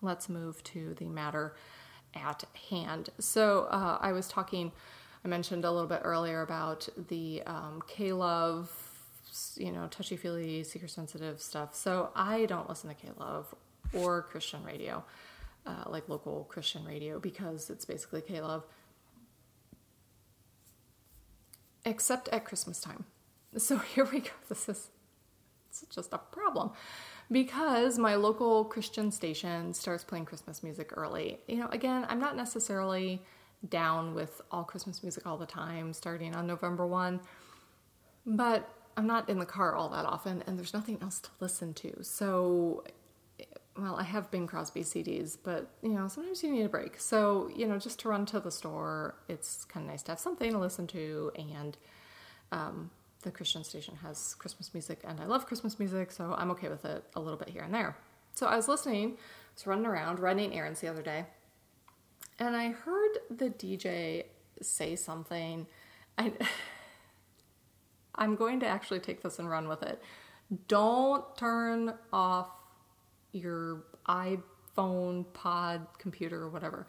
let's 0.00 0.28
move 0.28 0.62
to 0.64 0.94
the 0.98 1.06
matter 1.06 1.54
at 2.14 2.44
hand. 2.70 3.10
So 3.20 3.68
uh, 3.70 3.98
I 4.00 4.12
was 4.12 4.28
talking, 4.28 4.72
I 5.24 5.28
mentioned 5.28 5.64
a 5.64 5.70
little 5.70 5.88
bit 5.88 6.00
earlier 6.02 6.42
about 6.42 6.88
the 7.08 7.42
um, 7.46 7.82
K 7.86 8.12
Love 8.12 8.91
you 9.58 9.72
know, 9.72 9.86
touchy 9.88 10.16
feely, 10.16 10.62
seeker 10.64 10.88
sensitive 10.88 11.40
stuff. 11.40 11.74
So 11.74 12.10
I 12.14 12.46
don't 12.46 12.68
listen 12.68 12.88
to 12.88 12.94
K 12.94 13.08
Love 13.18 13.54
or 13.92 14.22
Christian 14.22 14.62
radio, 14.64 15.04
uh, 15.66 15.84
like 15.88 16.08
local 16.08 16.44
Christian 16.44 16.84
radio, 16.84 17.18
because 17.18 17.70
it's 17.70 17.84
basically 17.84 18.22
K 18.22 18.40
Love, 18.40 18.64
except 21.84 22.28
at 22.28 22.44
Christmas 22.44 22.80
time. 22.80 23.04
So 23.56 23.78
here 23.94 24.08
we 24.10 24.20
go. 24.20 24.30
This 24.48 24.68
is 24.68 24.88
it's 25.68 25.84
just 25.94 26.12
a 26.12 26.18
problem 26.18 26.72
because 27.30 27.98
my 27.98 28.14
local 28.14 28.64
Christian 28.66 29.10
station 29.10 29.72
starts 29.72 30.04
playing 30.04 30.26
Christmas 30.26 30.62
music 30.62 30.90
early. 30.94 31.38
You 31.48 31.56
know, 31.56 31.68
again, 31.68 32.04
I'm 32.08 32.20
not 32.20 32.36
necessarily 32.36 33.22
down 33.68 34.14
with 34.14 34.42
all 34.50 34.64
Christmas 34.64 35.02
music 35.02 35.26
all 35.26 35.38
the 35.38 35.46
time 35.46 35.94
starting 35.94 36.34
on 36.34 36.46
November 36.46 36.86
1, 36.86 37.20
but 38.26 38.68
I'm 38.96 39.06
not 39.06 39.28
in 39.28 39.38
the 39.38 39.46
car 39.46 39.74
all 39.74 39.88
that 39.90 40.04
often, 40.04 40.42
and 40.46 40.58
there's 40.58 40.74
nothing 40.74 40.98
else 41.00 41.20
to 41.20 41.30
listen 41.40 41.74
to. 41.74 42.02
So, 42.02 42.84
well, 43.76 43.96
I 43.96 44.02
have 44.02 44.30
Bing 44.30 44.46
Crosby 44.46 44.82
CDs, 44.82 45.36
but 45.42 45.70
you 45.82 45.90
know, 45.90 46.08
sometimes 46.08 46.42
you 46.42 46.52
need 46.52 46.64
a 46.64 46.68
break. 46.68 47.00
So, 47.00 47.50
you 47.54 47.66
know, 47.66 47.78
just 47.78 48.00
to 48.00 48.08
run 48.08 48.26
to 48.26 48.40
the 48.40 48.50
store, 48.50 49.14
it's 49.28 49.64
kind 49.64 49.86
of 49.86 49.90
nice 49.90 50.02
to 50.04 50.12
have 50.12 50.20
something 50.20 50.52
to 50.52 50.58
listen 50.58 50.86
to. 50.88 51.32
And 51.36 51.76
um, 52.50 52.90
the 53.22 53.30
Christian 53.30 53.64
station 53.64 53.96
has 54.02 54.34
Christmas 54.34 54.74
music, 54.74 55.00
and 55.04 55.20
I 55.20 55.24
love 55.24 55.46
Christmas 55.46 55.78
music, 55.78 56.12
so 56.12 56.34
I'm 56.36 56.50
okay 56.52 56.68
with 56.68 56.84
it 56.84 57.04
a 57.14 57.20
little 57.20 57.38
bit 57.38 57.48
here 57.48 57.62
and 57.62 57.72
there. 57.72 57.96
So, 58.34 58.46
I 58.46 58.56
was 58.56 58.68
listening, 58.68 59.12
I 59.12 59.54
was 59.54 59.66
running 59.66 59.86
around, 59.86 60.18
running 60.18 60.54
errands 60.54 60.80
the 60.80 60.88
other 60.88 61.02
day, 61.02 61.24
and 62.38 62.56
I 62.56 62.70
heard 62.70 63.18
the 63.30 63.50
DJ 63.50 64.24
say 64.60 64.96
something. 64.96 65.66
I. 66.18 66.32
I'm 68.14 68.36
going 68.36 68.60
to 68.60 68.66
actually 68.66 69.00
take 69.00 69.22
this 69.22 69.38
and 69.38 69.48
run 69.48 69.68
with 69.68 69.82
it. 69.82 70.02
Don't 70.68 71.36
turn 71.36 71.94
off 72.12 72.48
your 73.32 73.84
iPhone, 74.06 75.32
pod, 75.32 75.86
computer, 75.98 76.42
or 76.42 76.50
whatever. 76.50 76.86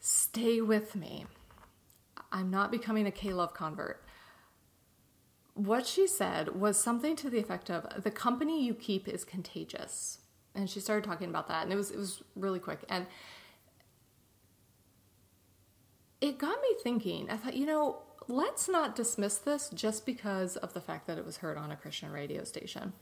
Stay 0.00 0.60
with 0.60 0.96
me. 0.96 1.26
I'm 2.32 2.50
not 2.50 2.70
becoming 2.70 3.06
a 3.06 3.10
K 3.10 3.32
Love 3.32 3.54
convert. 3.54 4.02
What 5.54 5.86
she 5.86 6.06
said 6.06 6.58
was 6.60 6.78
something 6.78 7.16
to 7.16 7.30
the 7.30 7.38
effect 7.38 7.70
of 7.70 8.02
the 8.02 8.10
company 8.10 8.64
you 8.64 8.74
keep 8.74 9.08
is 9.08 9.24
contagious. 9.24 10.18
And 10.54 10.70
she 10.70 10.80
started 10.80 11.04
talking 11.04 11.28
about 11.28 11.48
that, 11.48 11.64
and 11.64 11.72
it 11.72 11.76
was 11.76 11.90
it 11.90 11.98
was 11.98 12.22
really 12.34 12.58
quick. 12.58 12.80
And 12.88 13.06
it 16.20 16.38
got 16.38 16.60
me 16.62 16.68
thinking. 16.82 17.30
I 17.30 17.36
thought, 17.36 17.56
you 17.56 17.66
know, 17.66 18.02
let's 18.28 18.68
not 18.68 18.96
dismiss 18.96 19.38
this 19.38 19.70
just 19.70 20.06
because 20.06 20.56
of 20.56 20.72
the 20.74 20.80
fact 20.80 21.06
that 21.06 21.18
it 21.18 21.24
was 21.24 21.38
heard 21.38 21.56
on 21.56 21.70
a 21.70 21.76
Christian 21.76 22.10
radio 22.10 22.44
station. 22.44 22.92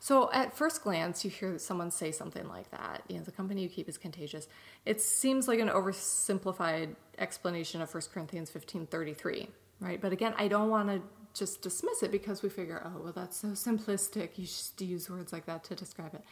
So, 0.00 0.30
at 0.32 0.56
first 0.56 0.82
glance, 0.82 1.24
you 1.24 1.30
hear 1.30 1.58
someone 1.58 1.90
say 1.90 2.12
something 2.12 2.48
like 2.48 2.70
that. 2.70 3.02
You 3.08 3.18
know, 3.18 3.24
the 3.24 3.32
company 3.32 3.62
you 3.62 3.68
keep 3.68 3.88
is 3.88 3.96
contagious. 3.96 4.48
It 4.84 5.00
seems 5.00 5.48
like 5.48 5.60
an 5.60 5.68
oversimplified 5.68 6.96
explanation 7.18 7.80
of 7.80 7.92
1 7.92 8.02
Corinthians 8.12 8.50
15 8.50 8.86
33, 8.86 9.48
right? 9.80 10.00
But 10.00 10.12
again, 10.12 10.34
I 10.36 10.48
don't 10.48 10.68
want 10.68 10.88
to 10.88 11.00
just 11.32 11.62
dismiss 11.62 12.02
it 12.02 12.12
because 12.12 12.42
we 12.42 12.48
figure, 12.48 12.82
oh, 12.84 13.00
well, 13.02 13.12
that's 13.12 13.36
so 13.36 13.48
simplistic. 13.48 14.30
You 14.36 14.46
should 14.46 14.80
use 14.80 15.08
words 15.08 15.32
like 15.32 15.46
that 15.46 15.64
to 15.64 15.74
describe 15.74 16.14
it. 16.14 16.22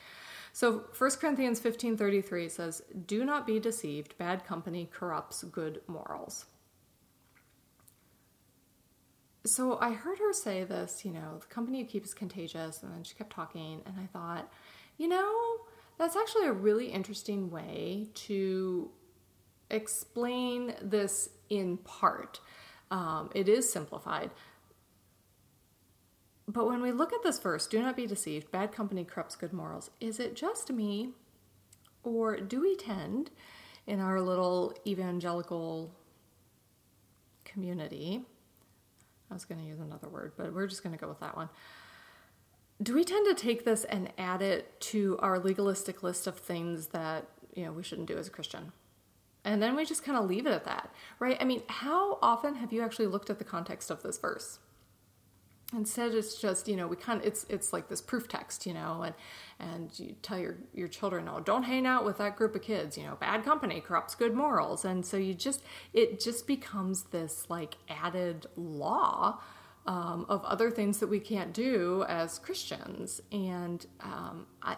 So 0.53 0.85
1 0.99 1.11
Corinthians 1.13 1.61
15 1.61 1.97
33 1.97 2.49
says, 2.49 2.83
Do 3.07 3.25
not 3.25 3.47
be 3.47 3.59
deceived. 3.59 4.19
Bad 4.19 4.45
company 4.45 4.89
corrupts 4.93 5.45
good 5.45 5.81
morals 5.87 6.47
so 9.45 9.79
I 9.81 9.93
heard 9.93 10.19
her 10.19 10.33
say 10.33 10.65
this, 10.65 11.05
you 11.05 11.13
know, 11.13 11.39
the 11.41 11.47
company 11.47 11.79
you 11.79 11.85
keep 11.85 12.05
is 12.05 12.15
contagious, 12.15 12.83
and 12.83 12.93
then 12.95 13.03
she 13.03 13.15
kept 13.15 13.33
talking, 13.33 13.83
and 13.87 13.95
I 13.99 14.07
thought, 14.07 14.53
you 14.99 15.09
know, 15.09 15.57
that's 15.99 16.17
actually 16.17 16.47
a 16.47 16.53
really 16.53 16.87
interesting 16.87 17.51
way 17.51 18.09
to 18.15 18.91
explain 19.71 20.75
this 20.81 21.29
in 21.49 21.79
part. 21.79 22.41
Um, 22.91 23.31
it 23.35 23.49
is 23.49 23.73
simplified. 23.73 24.31
But 26.47 26.67
when 26.67 26.83
we 26.83 26.93
look 26.93 27.13
at 27.13 27.23
this 27.23 27.39
verse, 27.39 27.67
do 27.67 27.81
not 27.81 27.97
be 27.97 28.07
deceived, 28.07 28.51
bad 28.51 28.73
company 28.73 29.05
corrupts 29.05 29.37
good 29.37 29.53
morals, 29.53 29.91
is 30.01 30.21
it 30.21 30.37
just 30.37 30.71
me, 30.71 31.11
or 32.03 32.37
do 32.37 32.61
we 32.61 32.77
tend 32.77 33.31
in 33.87 34.01
our 34.01 34.21
little 34.21 34.75
evangelical 34.87 35.95
community? 37.45 38.25
I 39.33 39.35
was 39.35 39.45
going 39.47 39.61
to 39.61 39.67
use 39.67 39.81
another 39.81 40.09
word, 40.09 40.33
but 40.37 40.53
we're 40.53 40.67
just 40.67 40.83
going 40.83 40.95
to 40.95 41.01
go 41.01 41.09
with 41.09 41.21
that 41.21 41.35
one. 41.35 41.49
Do 42.83 42.95
we 42.95 43.03
tend 43.03 43.27
to 43.35 43.43
take 43.43 43.65
this 43.65 43.85
and 43.85 44.13
add 44.19 44.43
it 44.43 44.79
to 44.81 45.19
our 45.21 45.39
legalistic 45.39 46.03
list 46.03 46.27
of 46.27 46.37
things 46.37 46.89
that, 46.89 47.27
you 47.55 47.65
know, 47.65 47.73
we 47.73 47.83
shouldn't 47.83 48.09
do 48.09 48.19
as 48.19 48.29
a 48.29 48.31
Christian? 48.31 48.73
And 49.45 49.63
then 49.63 49.75
we 49.75 49.85
just 49.85 50.05
kind 50.05 50.19
of 50.19 50.29
leave 50.29 50.47
it 50.47 50.53
at 50.53 50.65
that, 50.67 50.91
right? 51.19 51.37
I 51.41 51.45
mean, 51.45 51.63
how 51.67 52.19
often 52.23 52.57
have 52.57 52.73
you 52.73 52.83
actually 52.83 53.07
looked 53.07 53.31
at 53.31 53.39
the 53.39 53.45
context 53.45 53.91
of 53.91 54.03
this 54.03 54.19
verse? 54.19 54.59
Instead 55.75 56.15
it's 56.15 56.41
just 56.41 56.69
you 56.69 56.77
know 56.77 56.87
we 56.87 56.97
kind 56.97 57.21
of 57.21 57.27
it's 57.27 57.45
it's 57.49 57.73
like 57.73 57.89
this 57.89 58.01
proof 58.01 58.29
text 58.29 58.67
you 58.67 58.75
know 58.75 59.03
and 59.03 59.15
and 59.59 59.99
you 59.99 60.15
tell 60.23 60.39
your 60.39 60.57
your 60.75 60.89
children 60.89 61.29
oh 61.29 61.41
don't 61.41 61.63
hang 61.63 61.87
out 61.87 62.05
with 62.05 62.19
that 62.19 62.37
group 62.37 62.55
of 62.55 62.63
kids 62.63 62.99
you 62.99 63.05
know 63.05 63.17
bad 63.17 63.45
company 63.45 63.81
corrupts 63.81 64.15
good 64.15 64.35
morals. 64.35 64.85
And 64.85 65.05
so 65.05 65.17
you 65.17 65.35
just 65.35 65.63
it 65.93 66.21
just 66.21 66.47
becomes 66.47 67.05
this 67.05 67.47
like 67.49 67.77
added 67.89 68.47
law 68.57 69.41
um, 69.87 70.27
of 70.29 70.45
other 70.45 70.71
things 70.71 70.99
that 70.99 71.09
we 71.09 71.19
can't 71.19 71.53
do 71.53 72.05
as 72.09 72.39
christians. 72.39 73.21
And 73.31 73.85
um, 74.01 74.47
i 74.63 74.77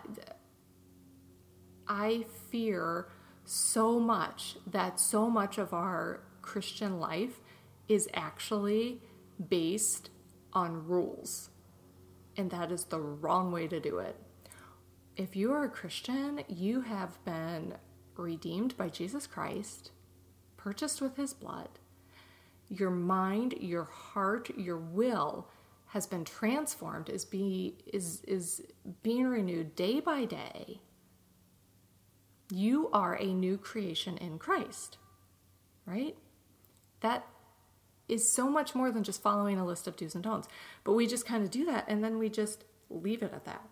i 1.87 2.25
fear 2.51 3.09
so 3.45 4.01
much 4.01 4.57
that 4.67 4.99
so 4.99 5.29
much 5.29 5.59
of 5.59 5.75
our 5.75 6.21
christian 6.41 6.99
life 6.99 7.41
is 7.89 8.09
actually 8.15 9.03
based 9.51 10.09
on 10.55 10.87
rules. 10.87 11.51
And 12.37 12.51
that 12.51 12.73
is 12.73 12.85
the 12.87 13.01
wrong 13.01 13.53
way 13.53 13.69
to 13.69 13.81
do 13.81 13.99
it. 13.99 14.17
If 15.17 15.37
you 15.37 15.53
are 15.53 15.65
a 15.65 15.71
Christian, 15.71 16.43
you 16.49 16.83
have 16.83 17.25
been 17.25 17.75
redeemed 18.17 18.77
by 18.77 18.89
Jesus 18.91 19.27
Christ, 19.27 19.93
purchased 20.57 21.01
with 21.03 21.17
his 21.17 21.35
blood. 21.35 21.71
Your 22.69 22.91
mind, 22.91 23.55
your 23.61 23.85
heart, 23.85 24.51
your 24.59 24.79
will 24.79 25.49
has 25.89 26.07
been 26.07 26.25
transformed, 26.25 27.09
is, 27.11 27.25
be, 27.25 27.77
is, 27.93 28.23
is 28.27 28.63
being 29.03 29.27
renewed 29.27 29.77
day 29.77 30.01
by 30.01 30.25
day 30.25 30.81
You 32.51 32.91
are 32.93 33.17
a 33.21 33.27
new 33.35 33.59
creation 33.59 34.17
in 34.19 34.39
Christ, 34.39 34.99
right? 35.87 36.17
That 37.01 37.27
is 38.09 38.33
so 38.33 38.49
much 38.49 38.75
more 38.75 38.91
than 38.91 39.03
just 39.03 39.23
following 39.23 39.59
a 39.59 39.65
list 39.65 39.87
of 39.87 39.97
do's 39.97 40.15
and 40.15 40.25
don'ts. 40.25 40.49
But 40.83 40.93
we 40.93 41.07
just 41.07 41.27
kind 41.27 41.43
of 41.43 41.51
do 41.51 41.65
that 41.67 41.85
and 41.89 42.03
then 42.03 42.19
we 42.19 42.29
just 42.29 42.65
leave 42.91 43.23
it 43.23 43.33
at 43.33 43.45
that. 43.45 43.67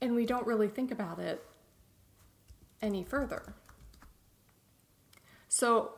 And 0.00 0.14
we 0.14 0.26
don't 0.26 0.46
really 0.46 0.68
think 0.68 0.90
about 0.90 1.18
it 1.18 1.44
any 2.80 3.04
further. 3.04 3.54
So, 5.48 5.92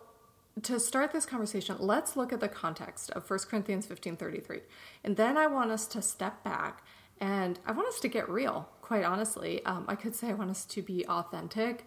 to 0.62 0.78
start 0.78 1.12
this 1.12 1.24
conversation, 1.24 1.76
let's 1.78 2.14
look 2.16 2.32
at 2.32 2.40
the 2.40 2.48
context 2.48 3.10
of 3.12 3.28
1 3.28 3.48
Corinthians 3.48 3.86
15:33. 3.86 4.62
And 5.02 5.16
then 5.16 5.38
I 5.38 5.46
want 5.46 5.70
us 5.70 5.86
to 5.88 6.02
step 6.02 6.44
back 6.44 6.84
and 7.20 7.58
I 7.64 7.72
want 7.72 7.88
us 7.88 8.00
to 8.00 8.08
get 8.08 8.28
real, 8.28 8.68
quite 8.80 9.04
honestly. 9.04 9.64
Um, 9.64 9.84
I 9.88 9.94
could 9.94 10.14
say 10.14 10.28
I 10.30 10.34
want 10.34 10.50
us 10.50 10.64
to 10.66 10.82
be 10.82 11.06
authentic, 11.06 11.86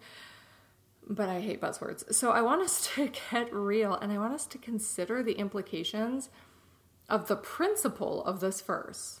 but 1.06 1.28
I 1.28 1.40
hate 1.40 1.60
buzzwords. 1.60 2.12
So 2.14 2.30
I 2.30 2.42
want 2.42 2.62
us 2.62 2.90
to 2.94 3.10
get 3.30 3.52
real 3.54 3.94
and 3.94 4.12
I 4.12 4.18
want 4.18 4.34
us 4.34 4.46
to 4.46 4.58
consider 4.58 5.22
the 5.22 5.34
implications 5.34 6.30
of 7.08 7.28
the 7.28 7.36
principle 7.36 8.24
of 8.24 8.40
this 8.40 8.60
verse, 8.60 9.20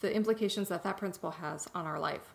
the 0.00 0.14
implications 0.14 0.68
that 0.68 0.82
that 0.82 0.98
principle 0.98 1.32
has 1.32 1.66
on 1.74 1.86
our 1.86 1.98
life. 1.98 2.34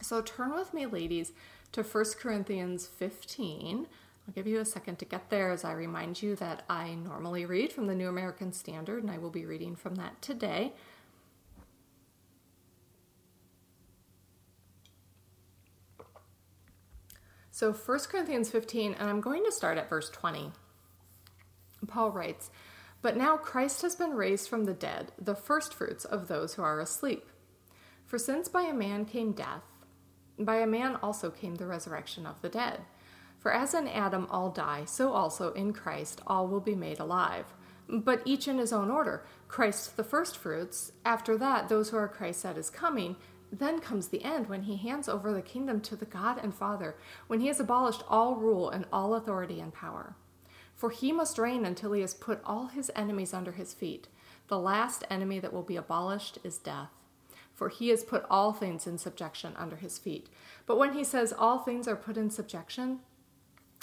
So 0.00 0.20
turn 0.20 0.54
with 0.54 0.74
me, 0.74 0.84
ladies, 0.86 1.32
to 1.72 1.82
1 1.82 2.04
Corinthians 2.18 2.86
15. 2.86 3.86
I'll 4.26 4.34
give 4.34 4.46
you 4.46 4.60
a 4.60 4.64
second 4.64 4.98
to 4.98 5.04
get 5.04 5.30
there 5.30 5.50
as 5.50 5.64
I 5.64 5.72
remind 5.72 6.22
you 6.22 6.36
that 6.36 6.64
I 6.68 6.94
normally 6.94 7.46
read 7.46 7.72
from 7.72 7.86
the 7.86 7.94
New 7.94 8.08
American 8.08 8.52
Standard 8.52 9.02
and 9.02 9.10
I 9.10 9.18
will 9.18 9.30
be 9.30 9.46
reading 9.46 9.76
from 9.76 9.94
that 9.96 10.20
today. 10.20 10.74
So 17.54 17.72
1 17.72 17.98
Corinthians 18.10 18.50
15, 18.50 18.96
and 18.98 19.08
I'm 19.08 19.20
going 19.20 19.44
to 19.44 19.52
start 19.52 19.78
at 19.78 19.88
verse 19.88 20.10
20. 20.10 20.50
Paul 21.86 22.10
writes, 22.10 22.50
But 23.00 23.16
now 23.16 23.36
Christ 23.36 23.82
has 23.82 23.94
been 23.94 24.14
raised 24.14 24.48
from 24.48 24.64
the 24.64 24.72
dead, 24.74 25.12
the 25.16 25.36
firstfruits 25.36 26.04
of 26.04 26.26
those 26.26 26.54
who 26.54 26.62
are 26.62 26.80
asleep. 26.80 27.30
For 28.06 28.18
since 28.18 28.48
by 28.48 28.62
a 28.62 28.74
man 28.74 29.04
came 29.04 29.30
death, 29.30 29.62
by 30.36 30.56
a 30.56 30.66
man 30.66 30.96
also 30.96 31.30
came 31.30 31.54
the 31.54 31.68
resurrection 31.68 32.26
of 32.26 32.42
the 32.42 32.48
dead. 32.48 32.80
For 33.38 33.54
as 33.54 33.72
in 33.72 33.86
Adam 33.86 34.26
all 34.32 34.50
die, 34.50 34.84
so 34.84 35.12
also 35.12 35.52
in 35.52 35.72
Christ 35.72 36.22
all 36.26 36.48
will 36.48 36.58
be 36.58 36.74
made 36.74 36.98
alive. 36.98 37.54
But 37.88 38.22
each 38.24 38.48
in 38.48 38.58
his 38.58 38.72
own 38.72 38.90
order 38.90 39.24
Christ 39.46 39.96
the 39.96 40.02
firstfruits, 40.02 40.90
after 41.04 41.38
that, 41.38 41.68
those 41.68 41.90
who 41.90 41.98
are 41.98 42.08
Christ 42.08 42.44
at 42.44 42.56
his 42.56 42.68
coming, 42.68 43.14
then 43.58 43.80
comes 43.80 44.08
the 44.08 44.24
end 44.24 44.48
when 44.48 44.62
he 44.62 44.76
hands 44.76 45.08
over 45.08 45.32
the 45.32 45.42
kingdom 45.42 45.80
to 45.82 45.96
the 45.96 46.04
God 46.04 46.38
and 46.42 46.54
Father, 46.54 46.96
when 47.26 47.40
he 47.40 47.46
has 47.48 47.60
abolished 47.60 48.02
all 48.08 48.36
rule 48.36 48.70
and 48.70 48.86
all 48.92 49.14
authority 49.14 49.60
and 49.60 49.72
power. 49.72 50.16
For 50.74 50.90
he 50.90 51.12
must 51.12 51.38
reign 51.38 51.64
until 51.64 51.92
he 51.92 52.00
has 52.00 52.14
put 52.14 52.40
all 52.44 52.66
his 52.66 52.90
enemies 52.96 53.32
under 53.32 53.52
his 53.52 53.72
feet. 53.72 54.08
The 54.48 54.58
last 54.58 55.04
enemy 55.08 55.38
that 55.40 55.52
will 55.52 55.62
be 55.62 55.76
abolished 55.76 56.38
is 56.44 56.58
death. 56.58 56.90
For 57.54 57.68
he 57.68 57.88
has 57.90 58.02
put 58.02 58.26
all 58.28 58.52
things 58.52 58.86
in 58.86 58.98
subjection 58.98 59.54
under 59.56 59.76
his 59.76 59.98
feet. 59.98 60.28
But 60.66 60.78
when 60.78 60.92
he 60.92 61.04
says 61.04 61.32
all 61.32 61.58
things 61.58 61.86
are 61.86 61.96
put 61.96 62.16
in 62.16 62.30
subjection, 62.30 63.00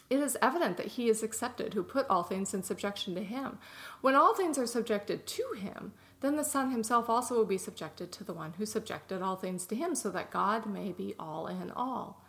it 0.10 0.20
is 0.20 0.38
evident 0.42 0.76
that 0.76 0.88
he 0.88 1.10
is 1.10 1.24
accepted 1.24 1.74
who 1.74 1.84
put 1.84 2.06
all 2.10 2.24
things 2.24 2.54
in 2.54 2.64
subjection 2.64 3.16
to 3.16 3.24
him. 3.24 3.60
When 4.02 4.14
all 4.14 4.36
things 4.36 4.58
are 4.58 4.68
subjected 4.68 5.26
to 5.26 5.44
him, 5.58 5.94
then 6.22 6.38
the 6.38 6.44
Son 6.44 6.72
himself 6.72 7.10
also 7.10 7.36
will 7.36 7.46
be 7.46 7.58
subjected 7.58 8.12
to 8.12 8.24
the 8.24 8.34
one 8.34 8.54
who 8.54 8.66
subjected 8.66 9.22
all 9.22 9.36
things 9.36 9.66
to 9.66 9.76
him, 9.76 9.94
so 9.96 10.10
that 10.12 10.32
God 10.32 10.66
may 10.66 10.92
be 10.92 11.16
all 11.20 11.48
in 11.48 11.72
all. 11.72 12.24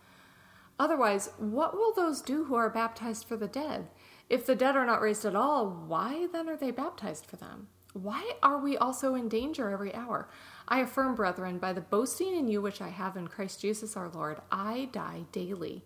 Otherwise, 0.79 1.31
what 1.39 1.75
will 1.75 1.93
those 1.93 2.21
do 2.21 2.45
who 2.45 2.55
are 2.55 2.71
baptized 2.71 3.27
for 3.27 3.37
the 3.37 3.47
dead? 3.47 3.89
If 4.29 4.47
the 4.47 4.55
dead 4.55 4.77
are 4.77 4.87
not 4.87 5.03
raised 5.03 5.25
at 5.25 5.37
all, 5.37 5.69
why 5.69 6.27
then 6.33 6.49
are 6.49 6.57
they 6.57 6.71
baptized 6.71 7.27
for 7.27 7.37
them? 7.37 7.69
Why 7.93 8.33
are 8.43 8.59
we 8.59 8.79
also 8.79 9.15
in 9.15 9.29
danger 9.29 9.71
every 9.71 9.95
hour? 9.95 10.29
I 10.67 10.81
affirm, 10.81 11.15
brethren, 11.15 11.59
by 11.59 11.75
the 11.75 11.83
boasting 11.83 12.35
in 12.35 12.49
you 12.49 12.63
which 12.63 12.81
I 12.81 12.89
have 12.89 13.17
in 13.17 13.29
Christ 13.29 13.61
Jesus 13.61 13.97
our 13.97 14.09
Lord, 14.09 14.41
I 14.51 14.89
die 14.93 15.27
daily. 15.31 15.85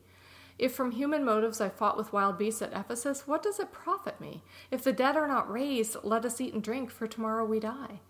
If 0.58 0.74
from 0.74 0.92
human 0.92 1.24
motives 1.24 1.60
I 1.60 1.68
fought 1.68 1.98
with 1.98 2.12
wild 2.12 2.38
beasts 2.38 2.62
at 2.62 2.72
Ephesus, 2.72 3.26
what 3.26 3.42
does 3.42 3.58
it 3.58 3.72
profit 3.72 4.20
me? 4.20 4.42
If 4.70 4.82
the 4.82 4.92
dead 4.92 5.16
are 5.16 5.28
not 5.28 5.50
raised, 5.50 5.96
let 6.02 6.24
us 6.24 6.40
eat 6.40 6.54
and 6.54 6.62
drink, 6.62 6.90
for 6.90 7.06
tomorrow 7.06 7.44
we 7.44 7.60
die. 7.60 8.00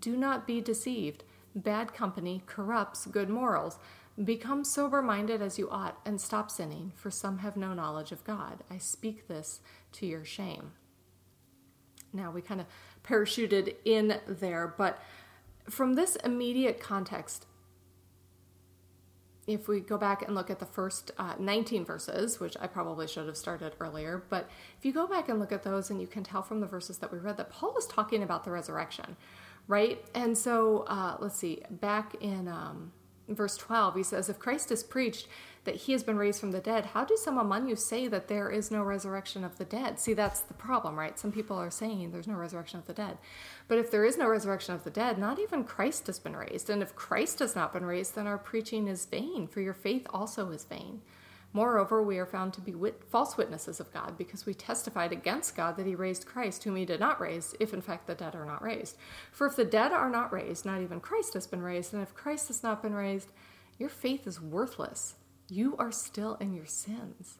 Do 0.00 0.16
not 0.16 0.46
be 0.46 0.60
deceived. 0.60 1.24
Bad 1.54 1.92
company 1.92 2.42
corrupts 2.46 3.06
good 3.06 3.28
morals. 3.28 3.78
Become 4.22 4.64
sober 4.64 5.02
minded 5.02 5.42
as 5.42 5.58
you 5.58 5.68
ought, 5.70 5.98
and 6.04 6.20
stop 6.20 6.50
sinning, 6.50 6.92
for 6.94 7.10
some 7.10 7.38
have 7.38 7.56
no 7.56 7.74
knowledge 7.74 8.12
of 8.12 8.22
God. 8.22 8.62
I 8.70 8.78
speak 8.78 9.26
this 9.26 9.60
to 9.92 10.06
your 10.06 10.24
shame. 10.24 10.72
Now, 12.12 12.30
we 12.30 12.42
kind 12.42 12.60
of 12.60 12.66
parachuted 13.02 13.74
in 13.84 14.20
there, 14.28 14.74
but 14.76 15.02
from 15.68 15.94
this 15.94 16.16
immediate 16.16 16.80
context, 16.80 17.46
if 19.54 19.68
we 19.68 19.80
go 19.80 19.98
back 19.98 20.22
and 20.22 20.34
look 20.34 20.50
at 20.50 20.58
the 20.58 20.66
first 20.66 21.10
uh, 21.18 21.34
19 21.38 21.84
verses, 21.84 22.40
which 22.40 22.56
I 22.60 22.66
probably 22.66 23.06
should 23.06 23.26
have 23.26 23.36
started 23.36 23.72
earlier, 23.80 24.24
but 24.28 24.48
if 24.78 24.84
you 24.84 24.92
go 24.92 25.06
back 25.06 25.28
and 25.28 25.38
look 25.38 25.52
at 25.52 25.62
those, 25.62 25.90
and 25.90 26.00
you 26.00 26.06
can 26.06 26.22
tell 26.24 26.42
from 26.42 26.60
the 26.60 26.66
verses 26.66 26.98
that 26.98 27.12
we 27.12 27.18
read 27.18 27.36
that 27.36 27.50
Paul 27.50 27.72
was 27.74 27.86
talking 27.86 28.22
about 28.22 28.44
the 28.44 28.50
resurrection, 28.50 29.16
right? 29.66 30.04
And 30.14 30.36
so 30.36 30.84
uh, 30.88 31.16
let's 31.18 31.36
see, 31.36 31.62
back 31.70 32.14
in 32.20 32.48
um, 32.48 32.92
verse 33.28 33.56
12, 33.56 33.96
he 33.96 34.02
says, 34.02 34.28
If 34.28 34.38
Christ 34.38 34.70
is 34.70 34.82
preached 34.82 35.28
that 35.64 35.76
he 35.76 35.92
has 35.92 36.02
been 36.02 36.16
raised 36.16 36.40
from 36.40 36.52
the 36.52 36.60
dead, 36.60 36.86
how 36.86 37.04
do 37.04 37.16
some 37.16 37.36
among 37.36 37.68
you 37.68 37.76
say 37.76 38.08
that 38.08 38.28
there 38.28 38.48
is 38.48 38.70
no 38.70 38.82
resurrection 38.82 39.44
of 39.44 39.58
the 39.58 39.64
dead? 39.64 39.98
See, 39.98 40.14
that's 40.14 40.40
the 40.40 40.54
problem, 40.54 40.98
right? 40.98 41.18
Some 41.18 41.32
people 41.32 41.56
are 41.58 41.70
saying 41.70 42.10
there's 42.10 42.26
no 42.26 42.34
resurrection 42.34 42.78
of 42.78 42.86
the 42.86 42.94
dead. 42.94 43.18
But 43.68 43.78
if 43.78 43.90
there 43.90 44.04
is 44.04 44.16
no 44.16 44.26
resurrection 44.26 44.74
of 44.74 44.84
the 44.84 44.90
dead, 44.90 45.18
not 45.18 45.38
even 45.38 45.64
Christ 45.64 46.06
has 46.06 46.18
been 46.18 46.34
raised. 46.34 46.70
And 46.70 46.82
if 46.82 46.96
Christ 46.96 47.40
has 47.40 47.54
not 47.54 47.74
been 47.74 47.84
raised, 47.84 48.14
then 48.14 48.26
our 48.26 48.38
preaching 48.38 48.88
is 48.88 49.04
vain, 49.04 49.48
for 49.48 49.60
your 49.60 49.74
faith 49.74 50.06
also 50.10 50.50
is 50.50 50.64
vain. 50.64 51.02
Moreover, 51.52 52.02
we 52.02 52.16
are 52.18 52.26
found 52.26 52.54
to 52.54 52.60
be 52.60 52.74
wit- 52.74 53.02
false 53.10 53.36
witnesses 53.36 53.80
of 53.80 53.92
God 53.92 54.16
because 54.16 54.46
we 54.46 54.54
testified 54.54 55.12
against 55.12 55.56
God 55.56 55.76
that 55.76 55.86
he 55.86 55.96
raised 55.96 56.26
Christ, 56.26 56.62
whom 56.62 56.76
he 56.76 56.84
did 56.84 57.00
not 57.00 57.20
raise, 57.20 57.54
if 57.58 57.74
in 57.74 57.80
fact 57.82 58.06
the 58.06 58.14
dead 58.14 58.34
are 58.34 58.46
not 58.46 58.62
raised. 58.62 58.96
For 59.32 59.48
if 59.48 59.56
the 59.56 59.64
dead 59.64 59.92
are 59.92 60.08
not 60.08 60.32
raised, 60.32 60.64
not 60.64 60.80
even 60.80 61.00
Christ 61.00 61.34
has 61.34 61.48
been 61.48 61.60
raised. 61.60 61.92
And 61.92 62.02
if 62.02 62.14
Christ 62.14 62.48
has 62.48 62.62
not 62.62 62.82
been 62.82 62.94
raised, 62.94 63.32
your 63.78 63.88
faith 63.88 64.26
is 64.26 64.40
worthless 64.40 65.16
you 65.50 65.76
are 65.78 65.92
still 65.92 66.34
in 66.36 66.54
your 66.54 66.66
sins. 66.66 67.38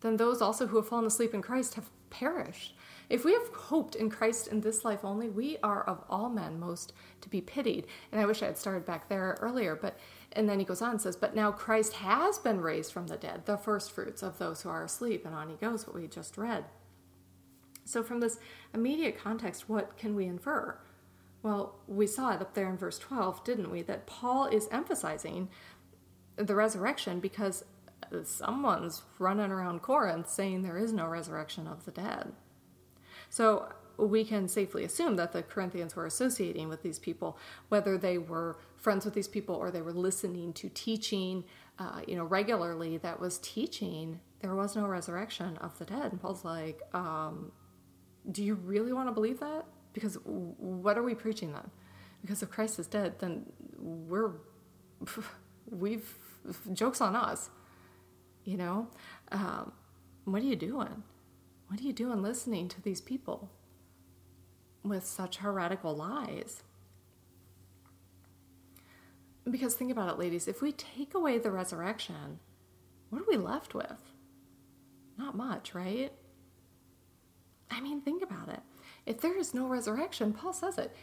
Then 0.00 0.16
those 0.16 0.42
also 0.42 0.66
who 0.66 0.76
have 0.76 0.88
fallen 0.88 1.06
asleep 1.06 1.34
in 1.34 1.42
Christ 1.42 1.74
have 1.74 1.90
perished. 2.10 2.74
If 3.08 3.24
we 3.24 3.32
have 3.32 3.48
hoped 3.54 3.94
in 3.94 4.10
Christ 4.10 4.48
in 4.48 4.60
this 4.60 4.84
life 4.84 5.04
only, 5.04 5.28
we 5.28 5.58
are 5.62 5.84
of 5.84 6.02
all 6.08 6.28
men 6.28 6.58
most 6.58 6.92
to 7.20 7.28
be 7.28 7.40
pitied. 7.40 7.86
And 8.10 8.20
I 8.20 8.26
wish 8.26 8.42
I 8.42 8.46
had 8.46 8.58
started 8.58 8.84
back 8.84 9.08
there 9.08 9.38
earlier, 9.40 9.76
but 9.76 9.98
and 10.32 10.48
then 10.48 10.58
he 10.58 10.64
goes 10.64 10.82
on 10.82 10.90
and 10.90 11.00
says, 11.00 11.16
But 11.16 11.34
now 11.34 11.50
Christ 11.50 11.94
has 11.94 12.38
been 12.38 12.60
raised 12.60 12.92
from 12.92 13.06
the 13.06 13.16
dead, 13.16 13.46
the 13.46 13.56
first 13.56 13.92
fruits 13.92 14.22
of 14.22 14.38
those 14.38 14.62
who 14.62 14.68
are 14.68 14.84
asleep. 14.84 15.24
And 15.24 15.34
on 15.34 15.48
he 15.48 15.56
goes, 15.56 15.86
what 15.86 15.96
we 15.96 16.06
just 16.08 16.36
read. 16.36 16.64
So, 17.84 18.02
from 18.02 18.20
this 18.20 18.38
immediate 18.74 19.16
context, 19.16 19.68
what 19.68 19.96
can 19.96 20.14
we 20.14 20.26
infer? 20.26 20.78
Well, 21.42 21.76
we 21.86 22.06
saw 22.06 22.34
it 22.34 22.40
up 22.40 22.54
there 22.54 22.68
in 22.68 22.76
verse 22.76 22.98
12, 22.98 23.44
didn't 23.44 23.70
we? 23.70 23.82
That 23.82 24.06
Paul 24.06 24.46
is 24.46 24.68
emphasizing 24.72 25.48
the 26.36 26.54
resurrection 26.54 27.20
because 27.20 27.64
someone's 28.24 29.02
running 29.18 29.50
around 29.50 29.82
Corinth 29.82 30.28
saying 30.28 30.62
there 30.62 30.78
is 30.78 30.92
no 30.92 31.06
resurrection 31.06 31.66
of 31.66 31.84
the 31.84 31.90
dead. 31.90 32.32
So 33.30 33.72
we 33.96 34.24
can 34.24 34.48
safely 34.48 34.84
assume 34.84 35.16
that 35.16 35.32
the 35.32 35.42
Corinthians 35.42 35.96
were 35.96 36.06
associating 36.06 36.68
with 36.68 36.82
these 36.82 36.98
people, 36.98 37.38
whether 37.68 37.96
they 37.96 38.18
were 38.18 38.58
friends 38.76 39.04
with 39.04 39.14
these 39.14 39.28
people 39.28 39.54
or 39.54 39.70
they 39.70 39.82
were 39.82 39.92
listening 39.92 40.52
to 40.54 40.68
teaching, 40.68 41.44
uh, 41.78 42.00
you 42.06 42.14
know, 42.14 42.24
regularly 42.24 42.98
that 42.98 43.18
was 43.18 43.38
teaching 43.38 44.20
there 44.40 44.54
was 44.54 44.76
no 44.76 44.86
resurrection 44.86 45.56
of 45.58 45.78
the 45.78 45.84
dead. 45.84 46.12
And 46.12 46.20
Paul's 46.20 46.44
like, 46.44 46.80
um, 46.94 47.52
do 48.30 48.44
you 48.44 48.54
really 48.54 48.92
want 48.92 49.08
to 49.08 49.12
believe 49.12 49.40
that? 49.40 49.64
Because 49.92 50.18
what 50.24 50.98
are 50.98 51.02
we 51.02 51.14
preaching 51.14 51.52
then? 51.52 51.70
Because 52.20 52.42
if 52.42 52.50
Christ 52.50 52.78
is 52.78 52.86
dead, 52.86 53.18
then 53.18 53.46
we're 53.78 54.32
we've 55.70 56.14
joke's 56.72 57.00
on 57.00 57.16
us. 57.16 57.50
You 58.44 58.56
know, 58.56 58.88
um, 59.32 59.72
what 60.24 60.42
are 60.42 60.46
you 60.46 60.56
doing? 60.56 61.02
What 61.68 61.80
are 61.80 61.82
you 61.82 61.92
doing 61.92 62.22
listening 62.22 62.68
to 62.68 62.80
these 62.80 63.00
people 63.00 63.50
with 64.84 65.04
such 65.04 65.38
heretical 65.38 65.94
lies? 65.94 66.62
Because 69.48 69.74
think 69.74 69.90
about 69.92 70.08
it, 70.12 70.18
ladies, 70.18 70.48
if 70.48 70.60
we 70.62 70.72
take 70.72 71.14
away 71.14 71.38
the 71.38 71.50
resurrection, 71.50 72.40
what 73.10 73.22
are 73.22 73.26
we 73.28 73.36
left 73.36 73.74
with? 73.74 74.12
Not 75.16 75.36
much, 75.36 75.74
right? 75.74 76.12
I 77.70 77.80
mean, 77.80 78.00
think 78.00 78.22
about 78.22 78.48
it. 78.48 78.60
If 79.06 79.20
there 79.20 79.38
is 79.38 79.54
no 79.54 79.66
resurrection, 79.66 80.32
Paul 80.32 80.52
says 80.52 80.78
it, 80.78 80.94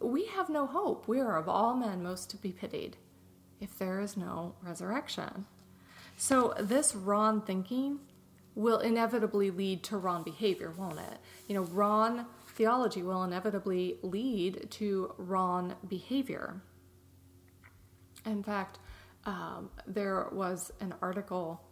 we 0.00 0.26
have 0.26 0.48
no 0.48 0.66
hope. 0.66 1.06
We 1.06 1.20
are 1.20 1.36
of 1.36 1.48
all 1.48 1.74
men 1.74 2.02
most 2.02 2.30
to 2.30 2.36
be 2.36 2.52
pitied. 2.52 2.96
If 3.62 3.78
there 3.78 4.00
is 4.00 4.16
no 4.16 4.54
resurrection. 4.62 5.46
So, 6.16 6.54
this 6.58 6.94
wrong 6.94 7.40
thinking 7.40 8.00
will 8.54 8.80
inevitably 8.80 9.50
lead 9.50 9.82
to 9.84 9.96
wrong 9.96 10.22
behavior, 10.22 10.72
won't 10.76 10.98
it? 10.98 11.18
You 11.48 11.54
know, 11.54 11.62
wrong 11.62 12.26
theology 12.48 13.02
will 13.02 13.22
inevitably 13.22 13.96
lead 14.02 14.70
to 14.72 15.14
wrong 15.16 15.74
behavior. 15.88 16.60
In 18.26 18.42
fact, 18.42 18.78
um, 19.24 19.70
there 19.86 20.28
was 20.32 20.72
an 20.80 20.94
article 21.00 21.62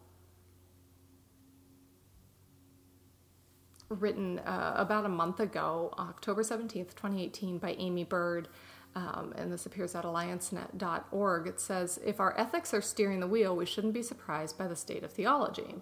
written 3.88 4.38
uh, 4.40 4.74
about 4.76 5.05
a 5.05 5.09
month 5.09 5.40
ago, 5.40 5.92
October 5.98 6.42
17th, 6.42 6.94
2018, 6.94 7.59
by 7.59 7.72
Amy 7.72 8.05
Byrd. 8.05 8.48
Um, 8.96 9.33
and 9.37 9.53
this 9.53 9.66
appears 9.66 9.94
at 9.94 10.05
alliancenet.org. 10.05 11.46
It 11.46 11.61
says, 11.61 12.00
If 12.05 12.18
our 12.18 12.38
ethics 12.38 12.74
are 12.74 12.83
steering 12.83 13.20
the 13.20 13.29
wheel, 13.29 13.55
we 13.55 13.66
shouldn't 13.66 13.94
be 13.94 14.03
surprised 14.03 14.59
by 14.59 14.66
the 14.66 14.76
state 14.76 15.05
of 15.05 15.12
theology. 15.12 15.76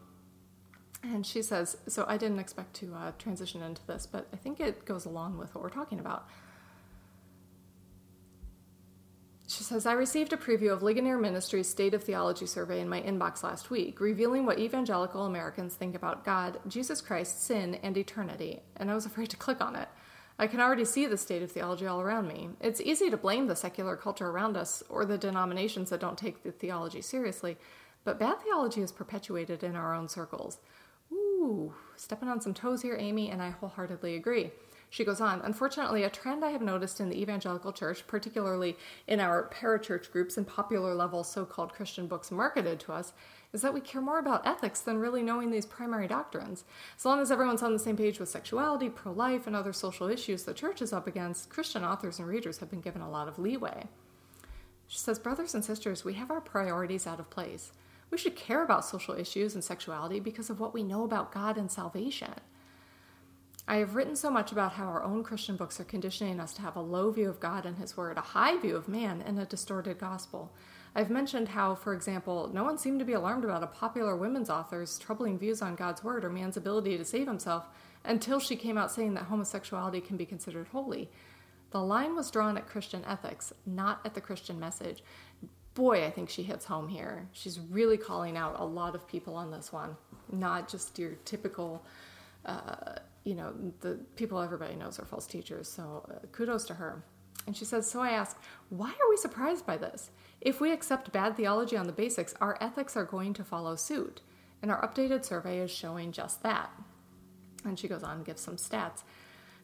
And 1.02 1.24
she 1.24 1.42
says, 1.42 1.76
so 1.86 2.04
I 2.08 2.16
didn't 2.16 2.40
expect 2.40 2.74
to 2.76 2.94
uh, 2.94 3.12
transition 3.18 3.62
into 3.62 3.86
this, 3.86 4.06
but 4.06 4.26
I 4.32 4.36
think 4.36 4.58
it 4.58 4.84
goes 4.84 5.04
along 5.04 5.38
with 5.38 5.54
what 5.54 5.62
we're 5.62 5.70
talking 5.70 6.00
about. 6.00 6.28
She 9.46 9.62
says, 9.62 9.86
I 9.86 9.92
received 9.92 10.32
a 10.32 10.36
preview 10.36 10.72
of 10.72 10.82
Ligonier 10.82 11.16
Ministries' 11.16 11.70
State 11.70 11.94
of 11.94 12.04
Theology 12.04 12.44
survey 12.44 12.80
in 12.80 12.88
my 12.88 13.00
inbox 13.00 13.42
last 13.42 13.70
week, 13.70 13.98
revealing 13.98 14.44
what 14.44 14.58
evangelical 14.58 15.24
Americans 15.24 15.74
think 15.74 15.94
about 15.94 16.24
God, 16.24 16.58
Jesus 16.68 17.00
Christ, 17.00 17.42
sin, 17.42 17.76
and 17.82 17.96
eternity, 17.96 18.60
and 18.76 18.90
I 18.90 18.94
was 18.94 19.06
afraid 19.06 19.30
to 19.30 19.36
click 19.36 19.62
on 19.62 19.74
it. 19.74 19.88
I 20.40 20.46
can 20.46 20.60
already 20.60 20.84
see 20.84 21.06
the 21.06 21.16
state 21.16 21.42
of 21.42 21.50
theology 21.50 21.86
all 21.86 22.00
around 22.00 22.28
me. 22.28 22.50
It's 22.60 22.80
easy 22.80 23.10
to 23.10 23.16
blame 23.16 23.48
the 23.48 23.56
secular 23.56 23.96
culture 23.96 24.28
around 24.28 24.56
us 24.56 24.84
or 24.88 25.04
the 25.04 25.18
denominations 25.18 25.90
that 25.90 26.00
don't 26.00 26.16
take 26.16 26.44
the 26.44 26.52
theology 26.52 27.02
seriously, 27.02 27.56
but 28.04 28.20
bad 28.20 28.40
theology 28.40 28.80
is 28.80 28.92
perpetuated 28.92 29.64
in 29.64 29.74
our 29.74 29.94
own 29.94 30.08
circles. 30.08 30.58
Ooh, 31.12 31.74
stepping 31.96 32.28
on 32.28 32.40
some 32.40 32.54
toes 32.54 32.82
here, 32.82 32.96
Aimee, 32.96 33.30
and 33.30 33.42
I 33.42 33.50
wholeheartedly 33.50 34.14
agree. 34.14 34.52
She 34.90 35.04
goes 35.04 35.20
on, 35.20 35.40
unfortunately, 35.42 36.04
a 36.04 36.10
trend 36.10 36.44
I 36.44 36.50
have 36.50 36.62
noticed 36.62 37.00
in 37.00 37.10
the 37.10 37.20
evangelical 37.20 37.72
church, 37.72 38.06
particularly 38.06 38.76
in 39.06 39.20
our 39.20 39.50
parachurch 39.50 40.10
groups 40.12 40.36
and 40.36 40.46
popular 40.46 40.94
level 40.94 41.24
so 41.24 41.44
called 41.44 41.74
Christian 41.74 42.06
books 42.06 42.30
marketed 42.30 42.80
to 42.80 42.92
us, 42.92 43.12
is 43.52 43.62
that 43.62 43.72
we 43.72 43.80
care 43.80 44.00
more 44.00 44.18
about 44.18 44.46
ethics 44.46 44.80
than 44.80 44.98
really 44.98 45.22
knowing 45.22 45.50
these 45.50 45.64
primary 45.64 46.06
doctrines. 46.06 46.64
As 46.96 47.04
long 47.04 47.20
as 47.20 47.30
everyone's 47.30 47.62
on 47.62 47.72
the 47.72 47.78
same 47.78 47.96
page 47.96 48.18
with 48.18 48.28
sexuality, 48.28 48.88
pro 48.88 49.12
life, 49.12 49.46
and 49.46 49.56
other 49.56 49.72
social 49.72 50.08
issues 50.08 50.42
the 50.42 50.52
church 50.52 50.82
is 50.82 50.92
up 50.92 51.06
against, 51.06 51.48
Christian 51.48 51.84
authors 51.84 52.18
and 52.18 52.28
readers 52.28 52.58
have 52.58 52.70
been 52.70 52.82
given 52.82 53.00
a 53.00 53.10
lot 53.10 53.28
of 53.28 53.38
leeway. 53.38 53.86
She 54.86 54.98
says, 54.98 55.18
Brothers 55.18 55.54
and 55.54 55.64
sisters, 55.64 56.04
we 56.04 56.14
have 56.14 56.30
our 56.30 56.40
priorities 56.40 57.06
out 57.06 57.20
of 57.20 57.30
place. 57.30 57.72
We 58.10 58.18
should 58.18 58.36
care 58.36 58.62
about 58.62 58.84
social 58.84 59.14
issues 59.14 59.54
and 59.54 59.62
sexuality 59.62 60.20
because 60.20 60.50
of 60.50 60.60
what 60.60 60.72
we 60.72 60.82
know 60.82 61.04
about 61.04 61.32
God 61.32 61.58
and 61.58 61.70
salvation. 61.70 62.34
I 63.66 63.76
have 63.76 63.94
written 63.94 64.16
so 64.16 64.30
much 64.30 64.50
about 64.50 64.72
how 64.72 64.86
our 64.86 65.04
own 65.04 65.22
Christian 65.22 65.56
books 65.56 65.78
are 65.78 65.84
conditioning 65.84 66.40
us 66.40 66.54
to 66.54 66.62
have 66.62 66.74
a 66.74 66.80
low 66.80 67.10
view 67.10 67.28
of 67.28 67.38
God 67.38 67.66
and 67.66 67.76
His 67.76 67.98
Word, 67.98 68.16
a 68.16 68.22
high 68.22 68.56
view 68.56 68.76
of 68.76 68.88
man, 68.88 69.22
and 69.24 69.38
a 69.38 69.44
distorted 69.44 69.98
gospel. 69.98 70.50
I've 70.98 71.10
mentioned 71.10 71.48
how, 71.48 71.76
for 71.76 71.94
example, 71.94 72.50
no 72.52 72.64
one 72.64 72.76
seemed 72.76 72.98
to 72.98 73.04
be 73.04 73.12
alarmed 73.12 73.44
about 73.44 73.62
a 73.62 73.68
popular 73.68 74.16
women's 74.16 74.50
author's 74.50 74.98
troubling 74.98 75.38
views 75.38 75.62
on 75.62 75.76
God's 75.76 76.02
Word 76.02 76.24
or 76.24 76.30
man's 76.30 76.56
ability 76.56 76.98
to 76.98 77.04
save 77.04 77.28
himself 77.28 77.66
until 78.04 78.40
she 78.40 78.56
came 78.56 78.76
out 78.76 78.90
saying 78.90 79.14
that 79.14 79.24
homosexuality 79.24 80.00
can 80.00 80.16
be 80.16 80.26
considered 80.26 80.66
holy. 80.68 81.08
The 81.70 81.80
line 81.80 82.16
was 82.16 82.32
drawn 82.32 82.56
at 82.56 82.66
Christian 82.66 83.04
ethics, 83.04 83.52
not 83.64 84.00
at 84.04 84.14
the 84.14 84.20
Christian 84.20 84.58
message 84.58 85.04
boy, 85.78 86.04
I 86.04 86.10
think 86.10 86.28
she 86.28 86.42
hits 86.42 86.64
home 86.64 86.88
here. 86.88 87.28
She's 87.32 87.60
really 87.60 87.96
calling 87.96 88.36
out 88.36 88.56
a 88.58 88.64
lot 88.64 88.96
of 88.96 89.06
people 89.06 89.36
on 89.36 89.52
this 89.52 89.72
one, 89.72 89.96
not 90.32 90.68
just 90.68 90.98
your 90.98 91.12
typical, 91.24 91.84
uh, 92.44 92.96
you 93.22 93.36
know, 93.36 93.52
the 93.78 94.00
people 94.16 94.40
everybody 94.40 94.74
knows 94.74 94.98
are 94.98 95.04
false 95.04 95.24
teachers. 95.24 95.68
So 95.68 96.04
uh, 96.10 96.26
kudos 96.32 96.64
to 96.64 96.74
her. 96.74 97.04
And 97.48 97.56
she 97.56 97.64
says, 97.64 97.90
So 97.90 98.02
I 98.02 98.10
ask, 98.10 98.38
why 98.68 98.90
are 98.90 99.08
we 99.08 99.16
surprised 99.16 99.64
by 99.64 99.78
this? 99.78 100.10
If 100.38 100.60
we 100.60 100.70
accept 100.70 101.12
bad 101.12 101.34
theology 101.34 101.78
on 101.78 101.86
the 101.86 101.94
basics, 101.94 102.34
our 102.42 102.58
ethics 102.60 102.94
are 102.94 103.06
going 103.06 103.32
to 103.32 103.42
follow 103.42 103.74
suit. 103.74 104.20
And 104.60 104.70
our 104.70 104.86
updated 104.86 105.24
survey 105.24 105.60
is 105.60 105.70
showing 105.70 106.12
just 106.12 106.42
that. 106.42 106.70
And 107.64 107.78
she 107.78 107.88
goes 107.88 108.02
on 108.02 108.18
and 108.18 108.26
gives 108.26 108.42
some 108.42 108.56
stats. 108.56 109.02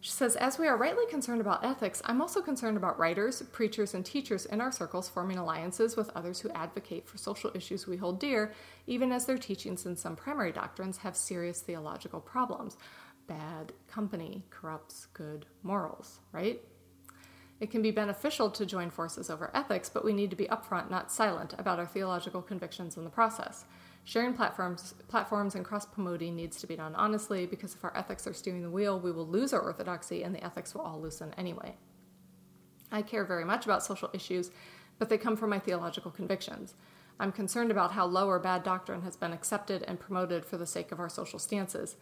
She 0.00 0.12
says, 0.12 0.34
As 0.34 0.58
we 0.58 0.66
are 0.66 0.78
rightly 0.78 1.04
concerned 1.10 1.42
about 1.42 1.62
ethics, 1.62 2.00
I'm 2.06 2.22
also 2.22 2.40
concerned 2.40 2.78
about 2.78 2.98
writers, 2.98 3.42
preachers, 3.52 3.92
and 3.92 4.02
teachers 4.02 4.46
in 4.46 4.62
our 4.62 4.72
circles 4.72 5.10
forming 5.10 5.36
alliances 5.36 5.94
with 5.94 6.08
others 6.14 6.40
who 6.40 6.48
advocate 6.52 7.06
for 7.06 7.18
social 7.18 7.50
issues 7.54 7.86
we 7.86 7.98
hold 7.98 8.18
dear, 8.18 8.54
even 8.86 9.12
as 9.12 9.26
their 9.26 9.36
teachings 9.36 9.84
in 9.84 9.94
some 9.94 10.16
primary 10.16 10.52
doctrines 10.52 10.96
have 10.96 11.16
serious 11.16 11.60
theological 11.60 12.20
problems. 12.22 12.78
Bad 13.26 13.74
company 13.88 14.42
corrupts 14.48 15.04
good 15.12 15.44
morals, 15.62 16.20
right? 16.32 16.62
It 17.60 17.70
can 17.70 17.82
be 17.82 17.90
beneficial 17.90 18.50
to 18.50 18.66
join 18.66 18.90
forces 18.90 19.30
over 19.30 19.50
ethics, 19.54 19.88
but 19.88 20.04
we 20.04 20.12
need 20.12 20.30
to 20.30 20.36
be 20.36 20.46
upfront, 20.46 20.90
not 20.90 21.12
silent, 21.12 21.54
about 21.56 21.78
our 21.78 21.86
theological 21.86 22.42
convictions 22.42 22.96
in 22.96 23.04
the 23.04 23.10
process. 23.10 23.64
Sharing 24.02 24.34
platforms, 24.34 24.94
platforms 25.08 25.54
and 25.54 25.64
cross 25.64 25.86
promoting 25.86 26.36
needs 26.36 26.60
to 26.60 26.66
be 26.66 26.76
done 26.76 26.94
honestly 26.94 27.46
because 27.46 27.74
if 27.74 27.82
our 27.82 27.96
ethics 27.96 28.26
are 28.26 28.34
steering 28.34 28.62
the 28.62 28.70
wheel, 28.70 29.00
we 29.00 29.12
will 29.12 29.26
lose 29.26 29.54
our 29.54 29.62
orthodoxy 29.62 30.22
and 30.22 30.34
the 30.34 30.44
ethics 30.44 30.74
will 30.74 30.82
all 30.82 31.00
loosen 31.00 31.32
anyway. 31.38 31.74
I 32.92 33.02
care 33.02 33.24
very 33.24 33.44
much 33.44 33.64
about 33.64 33.82
social 33.82 34.10
issues, 34.12 34.50
but 34.98 35.08
they 35.08 35.16
come 35.16 35.36
from 35.36 35.50
my 35.50 35.58
theological 35.58 36.10
convictions. 36.10 36.74
I'm 37.18 37.32
concerned 37.32 37.70
about 37.70 37.92
how 37.92 38.04
low 38.04 38.28
or 38.28 38.38
bad 38.38 38.62
doctrine 38.62 39.02
has 39.02 39.16
been 39.16 39.32
accepted 39.32 39.82
and 39.84 39.98
promoted 39.98 40.44
for 40.44 40.56
the 40.56 40.66
sake 40.66 40.92
of 40.92 41.00
our 41.00 41.08
social 41.08 41.38
stances. 41.38 41.96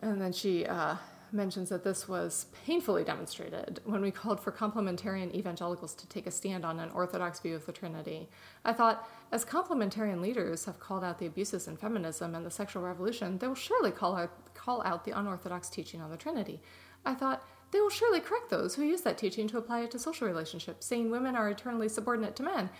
And 0.00 0.20
then 0.20 0.32
she 0.32 0.66
uh, 0.66 0.96
mentions 1.32 1.68
that 1.68 1.84
this 1.84 2.08
was 2.08 2.46
painfully 2.64 3.04
demonstrated 3.04 3.80
when 3.84 4.00
we 4.00 4.10
called 4.10 4.40
for 4.40 4.52
complementarian 4.52 5.34
evangelicals 5.34 5.94
to 5.94 6.08
take 6.08 6.26
a 6.26 6.30
stand 6.30 6.64
on 6.64 6.78
an 6.80 6.90
orthodox 6.90 7.40
view 7.40 7.54
of 7.54 7.66
the 7.66 7.72
Trinity. 7.72 8.28
I 8.64 8.72
thought, 8.72 9.08
as 9.32 9.44
complementarian 9.44 10.20
leaders 10.20 10.64
have 10.64 10.80
called 10.80 11.04
out 11.04 11.18
the 11.18 11.26
abuses 11.26 11.68
in 11.68 11.76
feminism 11.76 12.34
and 12.34 12.44
the 12.44 12.50
sexual 12.50 12.82
revolution, 12.82 13.38
they 13.38 13.48
will 13.48 13.54
surely 13.54 13.90
call 13.90 14.16
out, 14.16 14.54
call 14.54 14.82
out 14.84 15.04
the 15.04 15.18
unorthodox 15.18 15.68
teaching 15.68 16.00
on 16.00 16.10
the 16.10 16.16
Trinity. 16.16 16.60
I 17.04 17.14
thought, 17.14 17.46
they 17.70 17.80
will 17.80 17.90
surely 17.90 18.20
correct 18.20 18.48
those 18.50 18.74
who 18.74 18.82
use 18.82 19.02
that 19.02 19.18
teaching 19.18 19.46
to 19.48 19.58
apply 19.58 19.80
it 19.82 19.90
to 19.90 19.98
social 19.98 20.26
relationships, 20.26 20.86
saying 20.86 21.10
women 21.10 21.36
are 21.36 21.50
eternally 21.50 21.88
subordinate 21.88 22.34
to 22.36 22.42
men, 22.42 22.70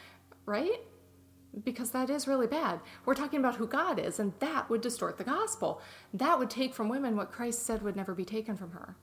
right? 0.47 0.81
Because 1.65 1.91
that 1.91 2.11
is 2.11 2.29
really 2.29 2.47
bad. 2.47 2.81
We're 3.05 3.15
talking 3.15 3.41
about 3.41 3.57
who 3.57 3.67
God 3.67 3.99
is, 3.99 4.19
and 4.19 4.33
that 4.41 4.69
would 4.69 4.81
distort 4.81 5.19
the 5.19 5.25
gospel. 5.25 5.81
That 6.13 6.39
would 6.39 6.51
take 6.51 6.75
from 6.75 6.89
women 6.89 7.17
what 7.17 7.33
Christ 7.33 7.65
said 7.65 7.83
would 7.83 7.97
never 7.97 8.15
be 8.15 8.25
taken 8.25 8.57
from 8.57 8.73
her. 8.73 8.97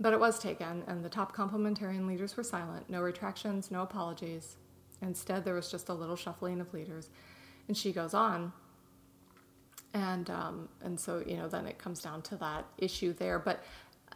But 0.00 0.12
it 0.12 0.20
was 0.20 0.38
taken, 0.38 0.84
and 0.86 1.04
the 1.04 1.08
top 1.08 1.34
complementarian 1.34 2.06
leaders 2.06 2.36
were 2.36 2.44
silent. 2.44 2.88
No 2.88 3.00
retractions, 3.00 3.70
no 3.70 3.82
apologies. 3.82 4.56
Instead, 5.02 5.44
there 5.44 5.54
was 5.54 5.70
just 5.70 5.88
a 5.88 5.94
little 5.94 6.16
shuffling 6.16 6.60
of 6.60 6.72
leaders. 6.72 7.10
And 7.66 7.76
she 7.76 7.92
goes 7.92 8.14
on. 8.14 8.52
And, 9.94 10.30
um, 10.30 10.68
and 10.82 10.98
so, 10.98 11.22
you 11.26 11.36
know, 11.36 11.48
then 11.48 11.66
it 11.66 11.78
comes 11.78 12.00
down 12.00 12.22
to 12.22 12.36
that 12.36 12.66
issue 12.78 13.12
there. 13.12 13.38
But 13.38 13.64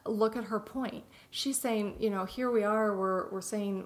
look 0.07 0.37
at 0.37 0.45
her 0.45 0.61
point. 0.61 1.05
She's 1.31 1.59
saying, 1.59 1.97
you 1.99 2.11
know, 2.11 2.25
here 2.25 2.51
we 2.51 2.63
are, 2.63 2.97
we're, 2.97 3.31
we're 3.31 3.41
saying 3.41 3.85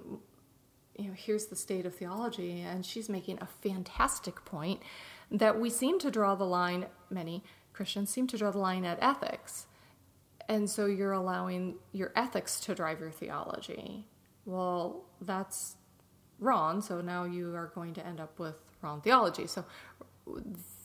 you 0.99 1.09
know, 1.09 1.15
here's 1.15 1.47
the 1.47 1.57
state 1.57 1.87
of 1.87 1.95
theology, 1.95 2.61
and 2.61 2.85
she's 2.85 3.09
making 3.09 3.39
a 3.41 3.47
fantastic 3.47 4.45
point 4.45 4.81
that 5.31 5.61
we 5.61 5.69
seem 5.69 5.99
to 5.99 6.11
draw 6.11 6.35
the 6.35 6.45
line, 6.45 6.87
many 7.11 7.43
Christians 7.73 8.11
seem 8.11 8.27
to 8.29 8.39
draw 8.39 8.51
the 8.51 8.59
line 8.59 8.85
at 8.85 8.99
ethics. 9.03 9.67
And 10.49 10.71
so 10.71 10.87
you're 10.87 11.13
allowing 11.13 11.75
your 11.93 12.13
ethics 12.17 12.61
to 12.61 12.75
drive 12.75 13.01
your 13.01 13.11
theology. 13.11 14.07
Well, 14.45 15.05
that's 15.21 15.77
wrong, 16.39 16.81
so 16.81 17.01
now 17.01 17.25
you 17.25 17.55
are 17.55 17.73
going 17.75 17.95
to 17.95 18.07
end 18.07 18.21
up 18.21 18.39
with 18.39 18.63
wrong 18.81 19.01
theology. 19.01 19.47
So 19.47 19.65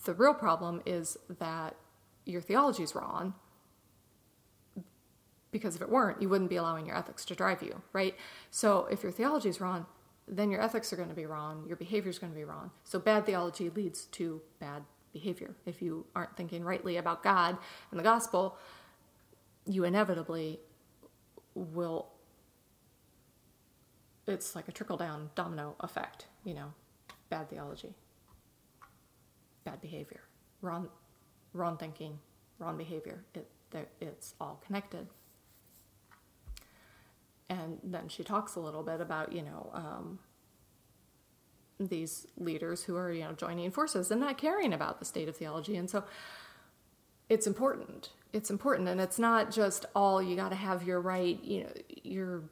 the 0.06 0.14
real 0.14 0.34
problem 0.34 0.82
is 0.86 1.18
that 1.40 1.76
your 2.26 2.42
theology 2.42 2.84
is 2.84 2.96
wrong 2.96 3.36
because 5.52 5.76
if 5.76 5.82
it 5.82 5.90
weren't, 5.90 6.22
you 6.22 6.30
wouldn't 6.30 6.50
be 6.50 6.56
allowing 6.56 6.86
your 6.86 6.98
ethics 6.98 7.26
to 7.26 7.36
drive 7.36 7.62
you, 7.62 7.82
right? 7.94 8.16
So 8.50 8.88
if 8.90 9.04
your 9.04 9.12
theology 9.12 9.50
is 9.50 9.60
wrong, 9.60 9.86
then 10.32 10.50
your 10.50 10.62
ethics 10.62 10.94
are 10.94 10.96
going 10.96 11.10
to 11.10 11.16
be 11.16 11.26
wrong, 11.26 11.66
your 11.68 11.76
behavior 11.76 12.10
is 12.10 12.18
going 12.18 12.32
to 12.32 12.38
be 12.38 12.46
wrong. 12.46 12.72
So 12.86 12.98
bad 13.00 13.26
theology 13.26 13.70
leads 13.70 14.06
to 14.06 14.42
bad 14.60 14.84
behavior. 15.12 15.54
If 15.66 15.82
you 15.82 16.06
aren't 16.16 16.38
thinking 16.38 16.64
rightly 16.64 16.96
about 16.96 17.22
God 17.22 17.58
and 17.92 18.00
the 18.00 18.04
gospel, 18.04 18.58
you 19.66 19.84
inevitably 19.84 20.60
will 21.54 22.08
it's 24.26 24.56
like 24.56 24.70
a 24.70 24.72
trickle 24.72 24.96
down 24.96 25.30
domino 25.36 25.76
effect, 25.82 26.28
you 26.46 26.54
know, 26.54 26.74
bad 27.30 27.50
theology, 27.50 27.94
bad 29.66 29.82
behavior, 29.82 30.22
wrong 30.62 30.88
wrong 31.54 31.76
thinking, 31.76 32.18
wrong 32.58 32.78
behavior. 32.78 33.26
It 33.36 33.50
it's 34.00 34.34
all 34.40 34.62
connected 34.66 35.08
and 37.52 37.80
then 37.84 38.08
she 38.08 38.24
talks 38.24 38.56
a 38.56 38.60
little 38.62 38.82
bit 38.82 39.02
about 39.02 39.34
you 39.34 39.42
know 39.42 39.70
um, 39.74 40.20
these 41.80 42.26
leaders 42.38 42.84
who 42.84 42.96
are 42.96 43.12
you 43.12 43.24
know 43.24 43.34
joining 43.34 43.70
forces 43.72 44.10
and 44.10 44.22
not 44.22 44.38
caring 44.38 44.74
about 44.74 45.00
the 45.00 45.06
state 45.06 45.28
of 45.28 45.36
theology. 45.36 45.76
And 45.76 45.90
so 45.90 46.04
it's 47.30 47.48
important. 47.48 48.10
It's 48.34 48.50
important. 48.50 48.88
And 48.88 49.02
it's 49.02 49.20
not 49.20 49.52
just 49.52 49.86
all 49.96 50.22
you 50.22 50.36
got 50.36 50.50
to 50.50 50.56
have 50.56 50.84
your 50.84 51.02
right 51.02 51.44
you 51.44 51.64
know 51.64 51.72
your 52.04 52.44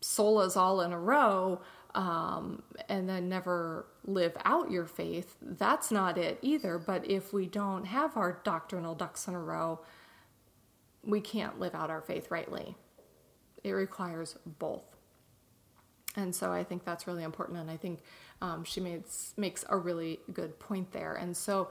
solas 0.00 0.56
all 0.56 0.80
in 0.82 0.92
a 0.92 0.98
row 0.98 1.60
um, 1.96 2.62
and 2.88 3.08
then 3.08 3.28
never 3.28 3.86
live 4.04 4.36
out 4.44 4.70
your 4.70 4.86
faith. 4.86 5.36
That's 5.42 5.90
not 5.90 6.18
it 6.18 6.38
either. 6.40 6.78
But 6.78 7.10
if 7.10 7.32
we 7.32 7.46
don't 7.46 7.86
have 7.86 8.16
our 8.16 8.40
doctrinal 8.44 8.94
ducks 8.94 9.26
in 9.26 9.34
a 9.34 9.40
row 9.40 9.80
we 11.02 11.20
can't 11.20 11.60
live 11.60 11.72
out 11.74 11.88
our 11.88 12.00
faith 12.00 12.32
rightly 12.32 12.76
it 13.66 13.72
requires 13.72 14.36
both 14.58 14.96
and 16.16 16.34
so 16.34 16.50
I 16.50 16.64
think 16.64 16.84
that's 16.84 17.06
really 17.06 17.22
important. 17.22 17.58
And 17.58 17.70
I 17.70 17.76
think 17.76 18.00
um, 18.40 18.64
she 18.64 18.80
makes, 18.80 19.34
makes 19.36 19.64
a 19.68 19.76
really 19.76 20.20
good 20.32 20.58
point 20.58 20.92
there. 20.92 21.14
And 21.14 21.36
so 21.36 21.68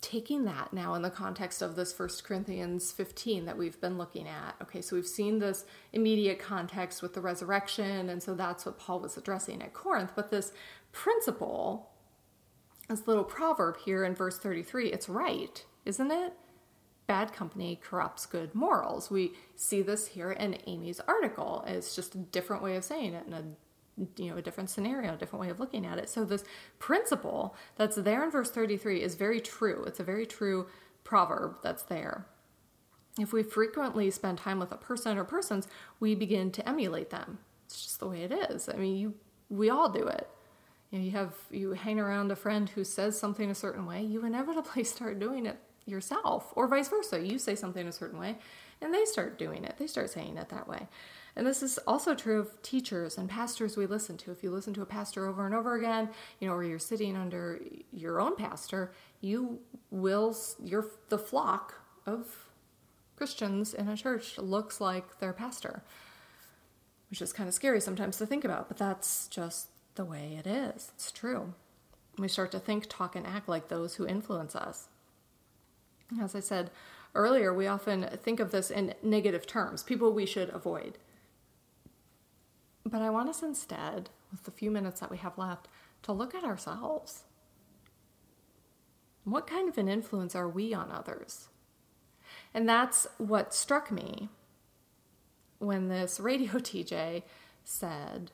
taking 0.00 0.44
that 0.44 0.72
now 0.72 0.94
in 0.94 1.02
the 1.02 1.10
context 1.10 1.60
of 1.60 1.74
this 1.74 1.92
First 1.92 2.22
Corinthians 2.22 2.92
15 2.92 3.46
that 3.46 3.56
we've 3.56 3.80
been 3.80 3.98
looking 3.98 4.28
at. 4.28 4.54
Okay, 4.62 4.80
so 4.80 4.94
we've 4.94 5.06
seen 5.06 5.38
this 5.38 5.64
immediate 5.92 6.38
context 6.38 7.02
with 7.02 7.14
the 7.14 7.20
resurrection, 7.20 8.08
and 8.08 8.22
so 8.22 8.34
that's 8.34 8.64
what 8.64 8.78
Paul 8.78 9.00
was 9.00 9.16
addressing 9.16 9.60
at 9.62 9.74
Corinth. 9.74 10.12
But 10.14 10.30
this 10.30 10.52
principle, 10.92 11.90
this 12.88 13.08
little 13.08 13.24
proverb 13.24 13.78
here 13.78 14.04
in 14.04 14.14
verse 14.14 14.38
33, 14.38 14.92
it's 14.92 15.08
right, 15.08 15.64
isn't 15.84 16.10
it? 16.10 16.32
Bad 17.08 17.32
company 17.32 17.80
corrupts 17.82 18.26
good 18.26 18.54
morals. 18.54 19.10
We 19.10 19.32
see 19.56 19.80
this 19.80 20.08
here 20.08 20.30
in 20.30 20.58
Aimee's 20.68 21.00
article. 21.08 21.64
It's 21.66 21.96
just 21.96 22.14
a 22.14 22.18
different 22.18 22.62
way 22.62 22.76
of 22.76 22.84
saying 22.84 23.14
it 23.14 23.24
and 23.24 23.34
a 23.34 23.44
you 24.22 24.30
know 24.30 24.36
a 24.36 24.42
different 24.42 24.68
scenario, 24.68 25.14
a 25.14 25.16
different 25.16 25.40
way 25.40 25.48
of 25.48 25.58
looking 25.58 25.86
at 25.86 25.96
it. 25.96 26.10
So 26.10 26.26
this 26.26 26.44
principle 26.78 27.56
that's 27.76 27.96
there 27.96 28.22
in 28.22 28.30
verse 28.30 28.50
33 28.50 29.02
is 29.02 29.14
very 29.14 29.40
true. 29.40 29.84
It's 29.84 29.98
a 29.98 30.04
very 30.04 30.26
true 30.26 30.66
proverb 31.02 31.56
that's 31.62 31.82
there. 31.82 32.26
If 33.18 33.32
we 33.32 33.42
frequently 33.42 34.10
spend 34.10 34.36
time 34.36 34.58
with 34.58 34.70
a 34.70 34.76
person 34.76 35.16
or 35.16 35.24
persons, 35.24 35.66
we 36.00 36.14
begin 36.14 36.50
to 36.52 36.68
emulate 36.68 37.08
them. 37.08 37.38
It's 37.64 37.82
just 37.84 38.00
the 38.00 38.06
way 38.06 38.22
it 38.22 38.32
is. 38.32 38.68
I 38.68 38.74
mean, 38.74 38.96
you 38.98 39.14
we 39.48 39.70
all 39.70 39.88
do 39.88 40.06
it. 40.06 40.28
You 40.90 40.98
know, 40.98 41.04
you 41.06 41.12
have 41.12 41.34
you 41.50 41.72
hang 41.72 41.98
around 41.98 42.30
a 42.30 42.36
friend 42.36 42.68
who 42.68 42.84
says 42.84 43.18
something 43.18 43.50
a 43.50 43.54
certain 43.54 43.86
way, 43.86 44.02
you 44.02 44.26
inevitably 44.26 44.84
start 44.94 45.18
doing 45.18 45.46
it 45.46 45.58
yourself, 45.88 46.52
or 46.54 46.68
vice 46.68 46.88
versa. 46.88 47.20
You 47.20 47.38
say 47.38 47.54
something 47.54 47.86
a 47.86 47.92
certain 47.92 48.18
way, 48.18 48.38
and 48.80 48.92
they 48.92 49.04
start 49.04 49.38
doing 49.38 49.64
it. 49.64 49.76
They 49.78 49.86
start 49.86 50.10
saying 50.10 50.36
it 50.36 50.48
that 50.50 50.68
way. 50.68 50.88
And 51.36 51.46
this 51.46 51.62
is 51.62 51.78
also 51.86 52.14
true 52.14 52.40
of 52.40 52.62
teachers 52.62 53.16
and 53.16 53.28
pastors 53.28 53.76
we 53.76 53.86
listen 53.86 54.16
to. 54.18 54.32
If 54.32 54.42
you 54.42 54.50
listen 54.50 54.74
to 54.74 54.82
a 54.82 54.86
pastor 54.86 55.28
over 55.28 55.46
and 55.46 55.54
over 55.54 55.76
again, 55.76 56.08
you 56.40 56.48
know, 56.48 56.54
or 56.54 56.64
you're 56.64 56.80
sitting 56.80 57.16
under 57.16 57.60
your 57.92 58.20
own 58.20 58.34
pastor, 58.34 58.92
you 59.20 59.60
will, 59.90 60.36
your 60.62 60.86
the 61.10 61.18
flock 61.18 61.74
of 62.06 62.48
Christians 63.16 63.72
in 63.72 63.88
a 63.88 63.96
church 63.96 64.36
looks 64.38 64.80
like 64.80 65.20
their 65.20 65.32
pastor, 65.32 65.82
which 67.10 67.22
is 67.22 67.32
kind 67.32 67.48
of 67.48 67.54
scary 67.54 67.80
sometimes 67.80 68.18
to 68.18 68.26
think 68.26 68.44
about, 68.44 68.68
but 68.68 68.78
that's 68.78 69.28
just 69.28 69.68
the 69.94 70.04
way 70.04 70.36
it 70.38 70.46
is. 70.46 70.90
It's 70.94 71.12
true. 71.12 71.54
We 72.16 72.26
start 72.26 72.50
to 72.52 72.58
think, 72.58 72.86
talk, 72.88 73.14
and 73.14 73.26
act 73.26 73.48
like 73.48 73.68
those 73.68 73.94
who 73.94 74.06
influence 74.06 74.56
us. 74.56 74.87
As 76.20 76.34
I 76.34 76.40
said 76.40 76.70
earlier, 77.14 77.52
we 77.52 77.66
often 77.66 78.08
think 78.22 78.40
of 78.40 78.50
this 78.50 78.70
in 78.70 78.94
negative 79.02 79.46
terms, 79.46 79.82
people 79.82 80.12
we 80.12 80.26
should 80.26 80.50
avoid. 80.50 80.98
But 82.84 83.02
I 83.02 83.10
want 83.10 83.28
us 83.28 83.42
instead, 83.42 84.10
with 84.30 84.44
the 84.44 84.50
few 84.50 84.70
minutes 84.70 85.00
that 85.00 85.10
we 85.10 85.18
have 85.18 85.36
left, 85.36 85.68
to 86.02 86.12
look 86.12 86.34
at 86.34 86.44
ourselves. 86.44 87.24
What 89.24 89.46
kind 89.46 89.68
of 89.68 89.76
an 89.76 89.88
influence 89.88 90.34
are 90.34 90.48
we 90.48 90.72
on 90.72 90.90
others? 90.90 91.48
And 92.54 92.68
that's 92.68 93.06
what 93.18 93.52
struck 93.52 93.90
me 93.90 94.28
when 95.58 95.88
this 95.88 96.18
radio 96.18 96.52
TJ 96.54 97.24
said, 97.64 98.30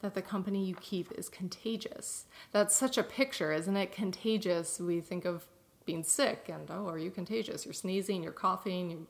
that 0.00 0.14
the 0.14 0.22
company 0.22 0.64
you 0.64 0.74
keep 0.76 1.10
is 1.12 1.28
contagious. 1.28 2.26
That's 2.52 2.74
such 2.74 2.96
a 2.96 3.02
picture, 3.02 3.52
isn't 3.52 3.76
it? 3.76 3.92
Contagious. 3.92 4.78
We 4.78 5.00
think 5.00 5.24
of 5.24 5.46
being 5.84 6.04
sick 6.04 6.50
and, 6.52 6.70
oh, 6.70 6.88
are 6.88 6.98
you 6.98 7.10
contagious? 7.10 7.64
You're 7.64 7.74
sneezing, 7.74 8.22
you're 8.22 8.32
coughing, 8.32 8.90
you 8.90 9.06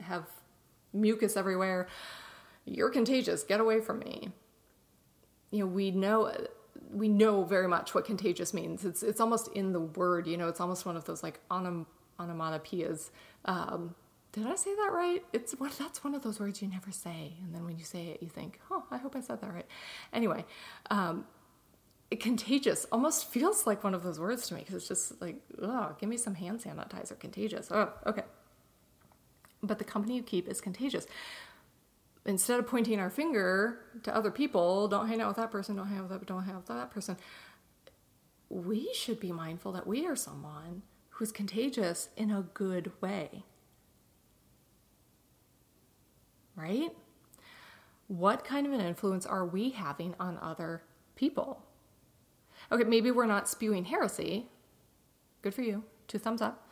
have 0.00 0.26
mucus 0.92 1.36
everywhere. 1.36 1.88
You're 2.64 2.90
contagious. 2.90 3.42
Get 3.42 3.60
away 3.60 3.80
from 3.80 4.00
me. 4.00 4.30
You 5.50 5.60
know, 5.60 5.66
we 5.66 5.90
know 5.90 6.32
we 6.92 7.08
know 7.08 7.44
very 7.44 7.68
much 7.68 7.94
what 7.94 8.04
contagious 8.04 8.52
means. 8.52 8.84
It's 8.84 9.02
it's 9.02 9.20
almost 9.20 9.48
in 9.48 9.72
the 9.72 9.80
word. 9.80 10.26
You 10.26 10.36
know, 10.36 10.48
it's 10.48 10.60
almost 10.60 10.86
one 10.86 10.96
of 10.96 11.04
those 11.04 11.22
like 11.22 11.40
onom- 11.50 11.86
onomatopoeias. 12.18 13.10
Um, 13.44 13.94
did 14.32 14.46
I 14.46 14.54
say 14.54 14.74
that 14.74 14.92
right? 14.92 15.24
It's 15.32 15.52
what 15.52 15.72
that's 15.72 16.04
one 16.04 16.14
of 16.14 16.22
those 16.22 16.38
words 16.38 16.62
you 16.62 16.68
never 16.68 16.92
say, 16.92 17.34
and 17.42 17.54
then 17.54 17.64
when 17.64 17.76
you 17.76 17.84
say 17.84 18.08
it, 18.08 18.22
you 18.22 18.28
think, 18.28 18.60
"Oh, 18.70 18.84
I 18.90 18.96
hope 18.98 19.16
I 19.16 19.20
said 19.20 19.40
that 19.40 19.52
right." 19.52 19.66
Anyway, 20.12 20.44
um, 20.90 21.26
contagious 22.18 22.86
almost 22.92 23.28
feels 23.30 23.66
like 23.66 23.82
one 23.82 23.94
of 23.94 24.02
those 24.02 24.20
words 24.20 24.48
to 24.48 24.54
me 24.54 24.60
because 24.60 24.76
it's 24.76 24.88
just 24.88 25.20
like, 25.20 25.40
"Oh, 25.60 25.96
give 25.98 26.08
me 26.08 26.16
some 26.16 26.34
hand 26.34 26.60
sanitizer." 26.60 27.18
Contagious. 27.18 27.70
Oh, 27.72 27.92
okay. 28.06 28.22
But 29.62 29.78
the 29.78 29.84
company 29.84 30.16
you 30.16 30.22
keep 30.22 30.48
is 30.48 30.60
contagious. 30.60 31.06
Instead 32.24 32.60
of 32.60 32.66
pointing 32.66 33.00
our 33.00 33.10
finger 33.10 33.80
to 34.02 34.14
other 34.14 34.30
people, 34.30 34.86
don't 34.88 35.08
hang 35.08 35.20
out 35.20 35.28
with 35.28 35.38
that 35.38 35.50
person, 35.50 35.76
don't 35.76 35.88
hang 35.88 35.98
out 35.98 36.10
with 36.10 36.20
that, 36.20 36.26
don't 36.26 36.44
hang 36.44 36.54
out 36.54 36.68
with 36.68 36.76
that 36.78 36.90
person. 36.90 37.16
We 38.48 38.92
should 38.94 39.18
be 39.18 39.32
mindful 39.32 39.72
that 39.72 39.86
we 39.86 40.06
are 40.06 40.16
someone 40.16 40.82
who's 41.10 41.32
contagious 41.32 42.10
in 42.16 42.30
a 42.30 42.42
good 42.42 42.92
way 43.00 43.44
right? 46.60 46.90
What 48.08 48.44
kind 48.44 48.66
of 48.66 48.72
an 48.72 48.80
influence 48.80 49.24
are 49.26 49.46
we 49.46 49.70
having 49.70 50.14
on 50.18 50.38
other 50.42 50.82
people? 51.14 51.62
Okay, 52.72 52.84
maybe 52.84 53.10
we're 53.10 53.26
not 53.26 53.48
spewing 53.48 53.84
heresy. 53.84 54.46
Good 55.42 55.54
for 55.54 55.62
you. 55.62 55.84
Two 56.08 56.18
thumbs 56.18 56.42
up. 56.42 56.68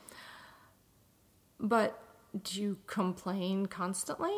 But 1.60 2.00
do 2.42 2.60
you 2.60 2.78
complain 2.86 3.66
constantly? 3.66 4.34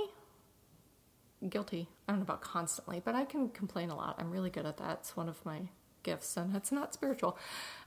Guilty. 1.48 1.88
I 2.06 2.12
don't 2.12 2.20
know 2.20 2.24
about 2.24 2.42
constantly, 2.42 3.00
but 3.04 3.14
I 3.14 3.24
can 3.24 3.48
complain 3.48 3.90
a 3.90 3.96
lot. 3.96 4.16
I'm 4.18 4.30
really 4.30 4.50
good 4.50 4.66
at 4.66 4.76
that. 4.76 4.98
It's 5.00 5.16
one 5.16 5.28
of 5.28 5.44
my 5.44 5.70
gifts, 6.02 6.36
and 6.36 6.54
it's 6.54 6.72
not 6.72 6.94
spiritual. 6.94 7.38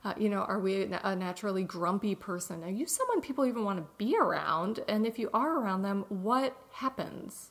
Uh, 0.04 0.14
you 0.16 0.28
know, 0.28 0.40
are 0.42 0.58
we 0.58 0.84
a 0.84 1.16
naturally 1.16 1.62
grumpy 1.62 2.14
person? 2.14 2.62
Are 2.62 2.70
you 2.70 2.86
someone 2.86 3.20
people 3.20 3.46
even 3.46 3.64
want 3.64 3.78
to 3.78 3.86
be 3.96 4.16
around? 4.16 4.80
And 4.88 5.06
if 5.06 5.18
you 5.18 5.30
are 5.32 5.60
around 5.60 5.82
them, 5.82 6.04
what 6.08 6.56
happens? 6.72 7.50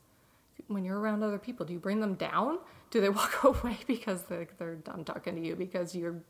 When 0.73 0.83
you're 0.83 0.99
around 0.99 1.23
other 1.23 1.37
people? 1.37 1.65
Do 1.65 1.73
you 1.73 1.79
bring 1.79 1.99
them 1.99 2.15
down? 2.15 2.59
Do 2.91 3.01
they 3.01 3.09
walk 3.21 3.43
away 3.43 3.77
because 3.87 4.23
they're, 4.23 4.47
they're 4.57 4.75
done 4.75 5.03
talking 5.03 5.35
to 5.35 5.41
you 5.41 5.55
because 5.55 5.95
you're 5.95 6.21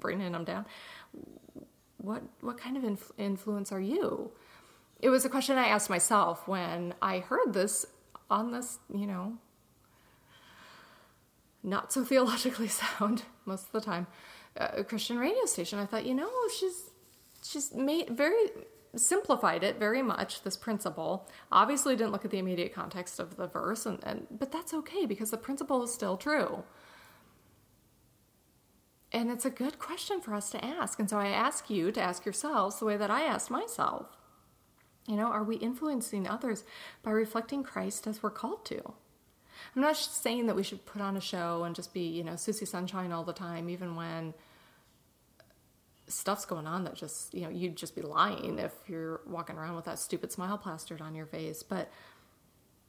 bringing 0.00 0.32
them 0.32 0.44
down? 0.44 0.66
What 1.98 2.22
what 2.40 2.58
kind 2.58 2.76
of 2.76 2.84
inf- 2.84 3.12
influence 3.16 3.70
are 3.70 3.80
you? 3.80 4.32
It 5.00 5.08
was 5.08 5.24
a 5.24 5.28
question 5.28 5.56
I 5.56 5.68
asked 5.68 5.90
myself 5.90 6.46
when 6.46 6.94
I 7.00 7.20
heard 7.20 7.52
this 7.52 7.86
on 8.30 8.52
this, 8.52 8.78
you 8.92 9.06
know, 9.06 9.38
not 11.62 11.92
so 11.92 12.04
theologically 12.10 12.68
sound 12.68 13.24
most 13.44 13.66
of 13.66 13.72
the 13.72 13.80
time, 13.80 14.06
uh, 14.58 14.82
Christian 14.82 15.18
radio 15.18 15.44
station. 15.44 15.78
I 15.78 15.86
thought, 15.86 16.04
you 16.04 16.14
know, 16.14 16.30
she's 16.58 16.90
she's 17.42 17.72
made 17.72 18.10
very 18.10 18.48
simplified 18.94 19.64
it 19.64 19.78
very 19.78 20.02
much 20.02 20.42
this 20.42 20.56
principle. 20.56 21.28
Obviously 21.50 21.96
didn't 21.96 22.12
look 22.12 22.24
at 22.24 22.30
the 22.30 22.38
immediate 22.38 22.74
context 22.74 23.18
of 23.18 23.36
the 23.36 23.46
verse 23.46 23.86
and, 23.86 23.98
and 24.02 24.26
but 24.30 24.52
that's 24.52 24.74
okay 24.74 25.06
because 25.06 25.30
the 25.30 25.36
principle 25.36 25.82
is 25.82 25.92
still 25.92 26.16
true. 26.16 26.64
And 29.10 29.30
it's 29.30 29.44
a 29.44 29.50
good 29.50 29.78
question 29.78 30.20
for 30.20 30.34
us 30.34 30.50
to 30.50 30.64
ask 30.64 30.98
and 30.98 31.08
so 31.08 31.18
i 31.18 31.28
ask 31.28 31.68
you 31.68 31.92
to 31.92 32.00
ask 32.00 32.24
yourselves 32.24 32.78
the 32.78 32.84
way 32.84 32.96
that 32.96 33.10
i 33.10 33.22
asked 33.22 33.50
myself. 33.50 34.06
You 35.06 35.16
know 35.16 35.26
are 35.26 35.44
we 35.44 35.56
influencing 35.56 36.28
others 36.28 36.64
by 37.02 37.10
reflecting 37.10 37.62
christ 37.62 38.06
as 38.06 38.22
we're 38.22 38.30
called 38.30 38.64
to? 38.66 38.94
I'm 39.74 39.82
not 39.82 39.96
saying 39.96 40.46
that 40.46 40.56
we 40.56 40.62
should 40.62 40.84
put 40.84 41.00
on 41.00 41.16
a 41.16 41.20
show 41.20 41.64
and 41.64 41.74
just 41.74 41.94
be 41.94 42.02
you 42.02 42.24
know 42.24 42.36
Susie 42.36 42.66
Sunshine 42.66 43.12
all 43.12 43.24
the 43.24 43.32
time 43.32 43.70
even 43.70 43.96
when 43.96 44.34
stuff's 46.12 46.44
going 46.44 46.66
on 46.66 46.84
that 46.84 46.94
just 46.94 47.34
you 47.34 47.42
know 47.42 47.48
you'd 47.48 47.76
just 47.76 47.94
be 47.94 48.02
lying 48.02 48.58
if 48.58 48.72
you're 48.86 49.20
walking 49.26 49.56
around 49.56 49.76
with 49.76 49.84
that 49.84 49.98
stupid 49.98 50.32
smile 50.32 50.58
plastered 50.58 51.00
on 51.00 51.14
your 51.14 51.26
face. 51.26 51.62
But 51.62 51.90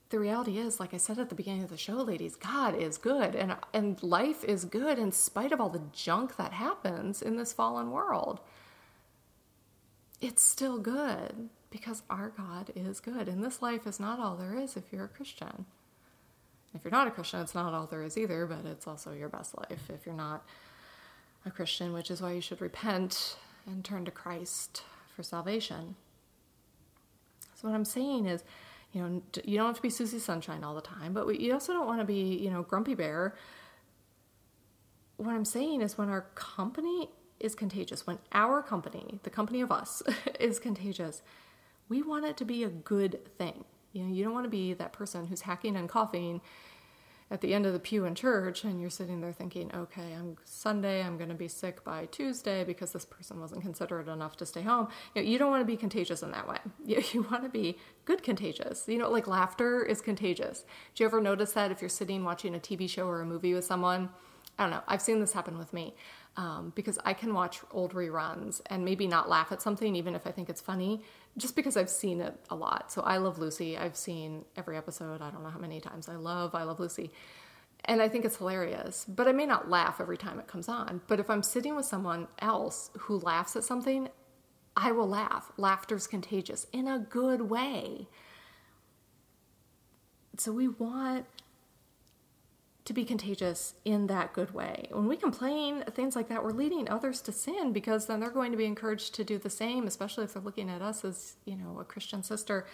the 0.10 0.20
reality 0.20 0.60
is 0.60 0.80
like 0.80 0.94
i 0.94 0.98
said 0.98 1.18
at 1.18 1.30
the 1.30 1.36
beginning 1.36 1.64
of 1.64 1.72
the 1.72 1.78
show 1.78 1.96
ladies 1.96 2.36
god 2.36 2.76
is 2.80 3.00
good 3.00 3.34
and 3.34 3.56
and 3.74 4.04
life 4.04 4.44
is 4.44 4.64
good 4.64 5.00
in 5.00 5.12
spite 5.12 5.52
of 5.52 5.60
all 5.60 5.70
the 5.70 5.82
junk 5.92 6.36
that 6.36 6.54
happens 6.54 7.22
in 7.22 7.36
this 7.38 7.54
fallen 7.54 7.90
world. 7.90 8.40
It's 10.22 10.44
still 10.44 10.78
good 10.78 11.50
because 11.72 12.04
our 12.12 12.30
god 12.30 12.72
is 12.76 13.00
good 13.00 13.28
and 13.28 13.44
this 13.44 13.62
life 13.62 13.88
is 13.88 14.00
not 14.00 14.20
all 14.20 14.36
there 14.36 14.56
is 14.56 14.78
if 14.78 14.84
you're 14.92 15.06
a 15.06 15.10
christian. 15.10 15.66
If 16.76 16.84
you're 16.84 16.92
not 16.92 17.08
a 17.08 17.12
Christian, 17.12 17.40
it's 17.42 17.54
not 17.54 17.74
all 17.74 17.86
there 17.86 18.04
is 18.04 18.18
either, 18.18 18.46
but 18.48 18.66
it's 18.66 18.88
also 18.88 19.14
your 19.14 19.30
best 19.30 19.56
life. 19.58 19.90
If 19.90 20.06
you're 20.06 20.16
not 20.16 20.44
a 21.46 21.52
Christian, 21.52 21.94
which 21.94 22.10
is 22.10 22.22
why 22.22 22.32
you 22.34 22.42
should 22.42 22.62
repent 22.62 23.38
and 23.66 23.84
turn 23.84 24.06
to 24.06 24.12
Christ 24.12 24.84
for 25.16 25.24
salvation. 25.24 25.96
So, 27.56 27.68
what 27.68 27.76
I'm 27.76 27.86
saying 27.86 28.26
is, 28.26 28.44
you 28.92 29.02
know, 29.02 29.22
you 29.44 29.58
don't 29.58 29.68
have 29.68 29.78
to 29.78 29.82
be 29.82 29.90
Susie 29.90 30.20
Sunshine 30.20 30.64
all 30.64 30.76
the 30.76 30.82
time, 30.82 31.14
but 31.14 31.40
you 31.40 31.54
also 31.54 31.74
don't 31.74 31.88
want 31.88 32.00
to 32.00 32.06
be, 32.06 32.38
you 32.38 32.50
know, 32.50 32.62
Grumpy 32.64 32.94
Bear. 32.94 33.36
What 35.18 35.34
I'm 35.34 35.46
saying 35.46 35.82
is, 35.82 35.98
when 35.98 36.10
our 36.10 36.28
company 36.36 37.10
is 37.40 37.56
contagious, 37.56 38.08
when 38.08 38.20
our 38.32 38.62
company, 38.62 39.20
the 39.24 39.30
company 39.30 39.62
of 39.62 39.72
us, 39.72 40.04
is 40.40 40.60
contagious, 40.60 41.22
we 41.90 42.02
want 42.02 42.26
it 42.26 42.38
to 42.38 42.46
be 42.46 42.64
a 42.64 42.70
good 42.70 43.20
thing. 43.38 43.66
You 43.92 44.04
know, 44.04 44.14
you 44.14 44.24
don't 44.24 44.34
want 44.34 44.46
to 44.46 44.50
be 44.50 44.74
that 44.74 44.94
person 44.94 45.28
who's 45.28 45.42
hacking 45.42 45.76
and 45.76 45.88
coughing 45.88 46.42
at 47.34 47.42
the 47.42 47.52
end 47.56 47.66
of 47.66 47.74
the 47.74 47.80
pew 47.80 48.06
in 48.06 48.14
church 48.14 48.64
and 48.64 48.80
you're 48.80 48.92
sitting 48.92 49.20
there 49.20 49.34
thinking, 49.34 49.72
okay, 49.74 50.14
I'm 50.14 50.38
Sunday, 50.46 51.04
I'm 51.04 51.18
going 51.18 51.30
to 51.30 51.36
be 51.36 51.48
sick 51.48 51.84
by 51.84 52.06
Tuesday 52.12 52.64
because 52.64 52.94
this 52.94 53.06
person 53.06 53.42
wasn't 53.42 53.64
considerate 53.64 54.08
enough 54.08 54.38
to 54.38 54.46
stay 54.46 54.62
home. 54.62 54.88
You, 55.16 55.24
know, 55.24 55.28
you 55.28 55.40
don't 55.40 55.50
want 55.50 55.62
to 55.62 55.66
be 55.66 55.76
contagious 55.76 56.22
in 56.22 56.30
that 56.32 56.48
way. 56.48 56.60
You, 56.86 57.02
you 57.12 57.24
want 57.32 57.44
to 57.44 57.50
be 57.50 57.78
good 58.06 58.22
contagious. 58.22 58.88
You 58.88 59.00
know, 59.00 59.10
like 59.10 59.26
laughter 59.26 59.84
is 59.84 60.00
contagious. 60.00 60.66
Do 60.94 61.04
you 61.04 61.08
ever 61.08 61.22
notice 61.22 61.54
that 61.54 61.72
if 61.72 61.82
you're 61.82 61.90
sitting 61.90 62.24
watching 62.24 62.54
a 62.54 62.60
TV 62.60 62.88
show 62.88 63.08
or 63.08 63.22
a 63.22 63.26
movie 63.26 63.54
with 63.54 63.66
someone? 63.66 64.10
I 64.60 64.64
don't 64.64 64.72
know. 64.72 64.84
I've 64.88 65.02
seen 65.02 65.20
this 65.20 65.34
happen 65.34 65.58
with 65.58 65.74
me 65.74 65.96
um, 66.38 66.72
because 66.76 67.00
I 67.06 67.14
can 67.14 67.34
watch 67.34 67.62
old 67.72 67.94
reruns 67.94 68.62
and 68.68 68.86
maybe 68.86 69.08
not 69.08 69.30
laugh 69.30 69.52
at 69.52 69.62
something 69.62 69.96
even 69.96 70.14
if 70.14 70.28
I 70.28 70.32
think 70.32 70.50
it's 70.50 70.62
funny, 70.62 71.02
just 71.38 71.56
because 71.56 71.78
I've 71.78 71.90
seen 71.90 72.22
it 72.22 72.36
a 72.50 72.56
lot. 72.56 72.92
So 72.92 73.02
I 73.02 73.18
love 73.18 73.40
Lucy. 73.40 73.78
I've 73.78 73.96
seen 73.96 74.46
every 74.56 74.78
episode. 74.78 75.22
I 75.22 75.30
don't 75.32 75.44
know 75.44 75.50
how 75.50 75.60
many 75.60 75.80
times. 75.80 76.08
I 76.08 76.16
love 76.16 76.54
I 76.56 76.64
love 76.64 76.80
Lucy. 76.80 77.12
And 77.86 78.02
I 78.02 78.08
think 78.08 78.24
it's 78.24 78.38
hilarious, 78.38 79.06
but 79.08 79.28
I 79.28 79.34
may 79.34 79.46
not 79.46 79.70
laugh 79.70 80.00
every 80.00 80.18
time 80.18 80.40
it 80.40 80.48
comes 80.48 80.70
on. 80.70 81.02
But 81.08 81.20
if 81.20 81.30
I'm 81.30 81.44
sitting 81.44 81.76
with 81.76 81.86
someone 81.86 82.28
else 82.40 82.92
who 82.98 83.20
laughs 83.20 83.58
at 83.58 83.66
something, 83.66 84.08
I 84.78 84.92
will 84.94 85.08
laugh. 85.08 85.52
Laughter's 85.58 86.08
contagious 86.08 86.66
in 86.72 86.88
a 86.88 86.98
good 86.98 87.42
way. 87.42 88.08
So 90.38 90.52
we 90.52 90.68
want 90.68 91.26
to 92.86 92.94
be 92.94 93.06
contagious 93.06 93.76
in 93.86 94.08
that 94.08 94.34
good 94.34 94.54
way. 94.54 94.88
When 94.92 95.08
we 95.08 95.16
complain, 95.16 95.84
things 95.92 96.16
like 96.16 96.28
that, 96.28 96.44
we're 96.44 96.52
leading 96.52 96.90
others 96.90 97.22
to 97.22 97.32
sin 97.32 97.72
because 97.72 98.08
then 98.08 98.20
they're 98.20 98.30
going 98.30 98.52
to 98.52 98.58
be 98.58 98.66
encouraged 98.66 99.16
to 99.16 99.24
do 99.24 99.38
the 99.38 99.50
same, 99.50 99.88
especially 99.88 100.26
if 100.26 100.34
they're 100.34 100.44
looking 100.44 100.70
at 100.70 100.82
us 100.82 101.06
as, 101.06 101.36
you 101.46 101.56
know, 101.56 101.80
a 101.80 101.86
Christian 101.86 102.24
sister. 102.24 102.68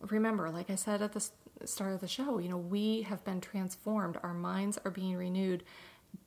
Remember, 0.00 0.50
like 0.50 0.70
I 0.70 0.76
said 0.76 1.02
at 1.02 1.14
the 1.14 1.28
start 1.64 1.94
of 1.94 2.00
the 2.00 2.06
show, 2.06 2.38
you 2.38 2.48
know, 2.48 2.58
we 2.58 3.02
have 3.02 3.24
been 3.24 3.40
transformed. 3.40 4.16
Our 4.22 4.34
minds 4.34 4.78
are 4.84 4.90
being 4.92 5.16
renewed 5.16 5.64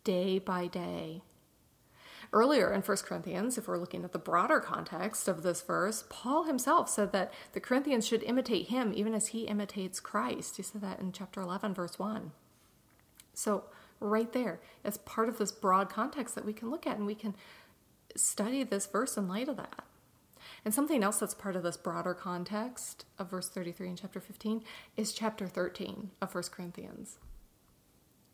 day 0.04 0.40
by 0.40 0.68
day. 0.68 1.22
Earlier 2.34 2.72
in 2.74 2.82
1 2.82 2.98
Corinthians, 3.06 3.58
if 3.58 3.68
we're 3.68 3.78
looking 3.78 4.04
at 4.04 4.14
the 4.14 4.20
broader 4.20 4.60
context 4.60 5.28
of 5.28 5.44
this 5.44 5.62
verse, 5.62 6.06
Paul 6.10 6.44
himself 6.44 6.90
said 6.90 7.12
that 7.12 7.34
the 7.54 7.60
Corinthians 7.60 8.08
should 8.08 8.24
imitate 8.24 8.68
him 8.68 8.94
even 8.94 9.14
as 9.14 9.28
he 9.28 9.42
imitates 9.42 10.00
Christ. 10.00 10.58
He 10.58 10.64
said 10.64 10.82
that 10.82 11.00
in 11.00 11.12
chapter 11.12 11.42
11, 11.42 11.74
verse 11.74 12.00
1. 12.00 12.32
So, 13.34 13.65
right 14.00 14.32
there, 14.34 14.60
as 14.84 14.98
part 14.98 15.30
of 15.30 15.38
this 15.38 15.52
broad 15.52 15.89
context 15.89 16.36
that 16.36 16.46
we 16.46 16.54
can 16.54 16.72
look 16.72 16.88
at 16.88 16.98
and 16.98 17.06
we 17.06 17.15
can 17.15 17.36
study 18.15 18.63
this 18.63 18.88
verse 18.88 19.17
in 19.17 19.28
light 19.28 19.48
of 19.48 19.58
that. 19.58 19.84
And 20.65 20.74
something 20.74 21.04
else 21.04 21.20
that's 21.20 21.34
part 21.34 21.56
of 21.56 21.63
this 21.63 21.78
broader 21.78 22.13
context 22.13 23.06
of 23.17 23.30
verse 23.30 23.50
33 23.50 23.89
and 23.89 23.98
chapter 23.98 24.20
15 24.20 24.63
is 24.98 25.13
chapter 25.13 25.48
13 25.48 26.12
of 26.22 26.34
1 26.34 26.44
Corinthians. 26.52 27.17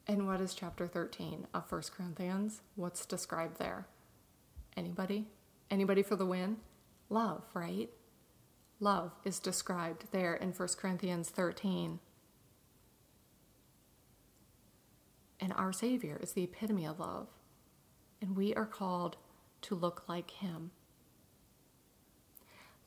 And 0.07 0.25
what 0.25 0.41
is 0.41 0.53
chapter 0.53 0.87
13 0.87 1.47
of 1.53 1.71
1 1.71 1.81
Corinthians? 1.95 2.61
What's 2.75 3.05
described 3.05 3.59
there? 3.59 3.87
Anybody? 4.75 5.27
Anybody 5.69 6.01
for 6.01 6.15
the 6.15 6.25
win? 6.25 6.57
Love, 7.09 7.43
right? 7.53 7.89
Love 8.79 9.11
is 9.25 9.39
described 9.39 10.05
there 10.11 10.33
in 10.35 10.51
1 10.51 10.69
Corinthians 10.77 11.29
13. 11.29 11.99
And 15.39 15.53
our 15.53 15.71
Savior 15.71 16.19
is 16.21 16.33
the 16.33 16.43
epitome 16.43 16.85
of 16.85 16.99
love. 16.99 17.27
And 18.21 18.35
we 18.35 18.53
are 18.55 18.65
called 18.65 19.17
to 19.61 19.75
look 19.75 20.03
like 20.07 20.31
Him. 20.31 20.71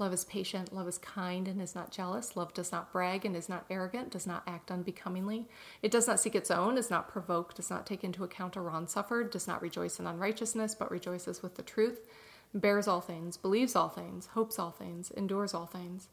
Love 0.01 0.15
is 0.15 0.25
patient, 0.25 0.75
love 0.75 0.89
is 0.89 0.97
kind 0.97 1.47
and 1.47 1.61
is 1.61 1.75
not 1.75 1.91
jealous. 1.91 2.35
Love 2.35 2.55
does 2.55 2.73
not 2.73 2.91
brag 2.91 3.27
and 3.27 3.37
is 3.37 3.51
not 3.51 3.67
arrogant, 3.69 4.11
does 4.11 4.27
not 4.27 4.43
act 4.47 4.71
unbecomingly. 4.71 5.47
It 5.83 5.91
does 5.91 6.07
not 6.07 6.19
seek 6.19 6.35
its 6.35 6.51
own, 6.51 6.79
is 6.79 6.89
not 6.89 7.07
provoked, 7.07 7.57
does 7.57 7.69
not 7.69 7.85
take 7.85 8.03
into 8.03 8.25
account 8.25 8.57
a 8.57 8.63
wrong 8.63 8.87
suffered, 8.87 9.31
does 9.31 9.47
not 9.47 9.61
rejoice 9.61 10.01
in 10.01 10.07
unrighteousness, 10.07 10.75
but 10.75 10.91
rejoices 10.91 11.43
with 11.43 11.57
the 11.57 11.63
truth, 11.63 12.07
bears 12.55 12.89
all 12.89 13.03
things, 13.03 13.37
believes 13.37 13.77
all 13.77 13.91
things, 13.91 14.29
hopes 14.29 14.59
all 14.59 14.71
things, 14.71 15.11
endures 15.11 15.53
all 15.53 15.67
things. 15.67 16.09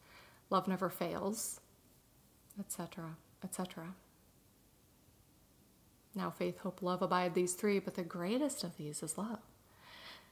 Love 0.49 0.67
never 0.67 0.89
fails, 0.89 1.61
etc., 2.59 3.15
etc. 3.41 3.93
Now, 6.17 6.31
faith, 6.31 6.59
hope, 6.59 6.81
love 6.81 7.03
abide 7.03 7.35
these 7.35 7.53
three, 7.53 7.77
but 7.77 7.93
the 7.93 8.03
greatest 8.03 8.63
of 8.63 8.75
these 8.75 9.03
is 9.03 9.19
love. 9.19 9.39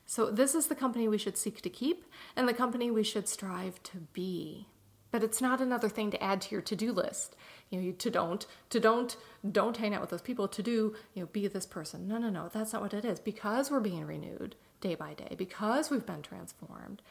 So, 0.07 0.31
this 0.31 0.55
is 0.55 0.65
the 0.65 0.75
company 0.75 1.07
we 1.07 1.19
should 1.19 1.37
seek 1.37 1.61
to 1.61 1.69
keep 1.69 2.05
and 2.35 2.47
the 2.47 2.53
company 2.53 2.89
we 2.89 3.03
should 3.03 3.27
strive 3.27 3.81
to 3.83 3.97
be. 4.11 4.67
But 5.11 5.23
it's 5.23 5.41
not 5.41 5.61
another 5.61 5.87
thing 5.87 6.09
to 6.11 6.23
add 6.23 6.41
to 6.41 6.51
your 6.51 6.61
to 6.63 6.75
do 6.75 6.91
list. 6.91 7.35
You 7.69 7.79
know, 7.79 7.91
to 7.91 8.09
don't, 8.09 8.45
to 8.71 8.79
don't, 8.79 9.15
don't 9.49 9.77
hang 9.77 9.93
out 9.93 10.01
with 10.01 10.09
those 10.09 10.21
people, 10.21 10.47
to 10.47 10.63
do, 10.63 10.95
you 11.13 11.21
know, 11.21 11.29
be 11.31 11.47
this 11.47 11.67
person. 11.67 12.07
No, 12.07 12.17
no, 12.17 12.29
no, 12.29 12.49
that's 12.51 12.73
not 12.73 12.81
what 12.81 12.93
it 12.93 13.05
is. 13.05 13.19
Because 13.19 13.69
we're 13.69 13.79
being 13.79 14.05
renewed 14.05 14.55
day 14.81 14.95
by 14.95 15.13
day, 15.13 15.35
because 15.37 15.89
we've 15.89 16.05
been 16.05 16.23
transformed, 16.23 17.01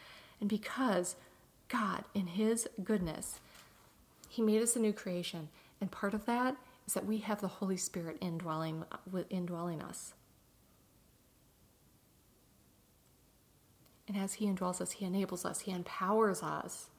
and 0.40 0.50
because 0.50 1.14
God, 1.68 2.04
in 2.12 2.26
His 2.26 2.68
goodness, 2.82 3.38
He 4.28 4.42
made 4.42 4.62
us 4.62 4.74
a 4.74 4.80
new 4.80 4.92
creation. 4.92 5.48
And 5.80 5.90
part 5.90 6.14
of 6.14 6.26
that 6.26 6.56
is 6.86 6.94
that 6.94 7.06
we 7.06 7.18
have 7.18 7.40
the 7.40 7.48
Holy 7.48 7.76
Spirit 7.76 8.18
indwelling, 8.20 8.84
indwelling 9.30 9.82
us. 9.82 10.14
And 14.06 14.16
as 14.16 14.34
He 14.34 14.46
indwells 14.46 14.80
us, 14.80 14.92
He 14.92 15.04
enables 15.04 15.44
us, 15.44 15.60
He 15.60 15.72
empowers 15.72 16.42
us 16.42 16.90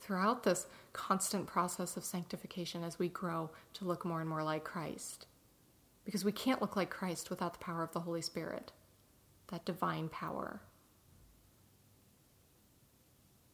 throughout 0.00 0.44
this 0.44 0.66
constant 0.92 1.46
process 1.46 1.96
of 1.96 2.04
sanctification 2.04 2.84
as 2.84 2.98
we 2.98 3.08
grow 3.08 3.50
to 3.74 3.84
look 3.84 4.04
more 4.04 4.20
and 4.20 4.28
more 4.28 4.42
like 4.42 4.64
Christ. 4.64 5.26
Because 6.04 6.24
we 6.24 6.32
can't 6.32 6.62
look 6.62 6.76
like 6.76 6.88
Christ 6.88 7.30
without 7.30 7.52
the 7.52 7.64
power 7.64 7.82
of 7.82 7.92
the 7.92 8.00
Holy 8.00 8.22
Spirit, 8.22 8.72
that 9.48 9.64
divine 9.66 10.08
power. 10.08 10.62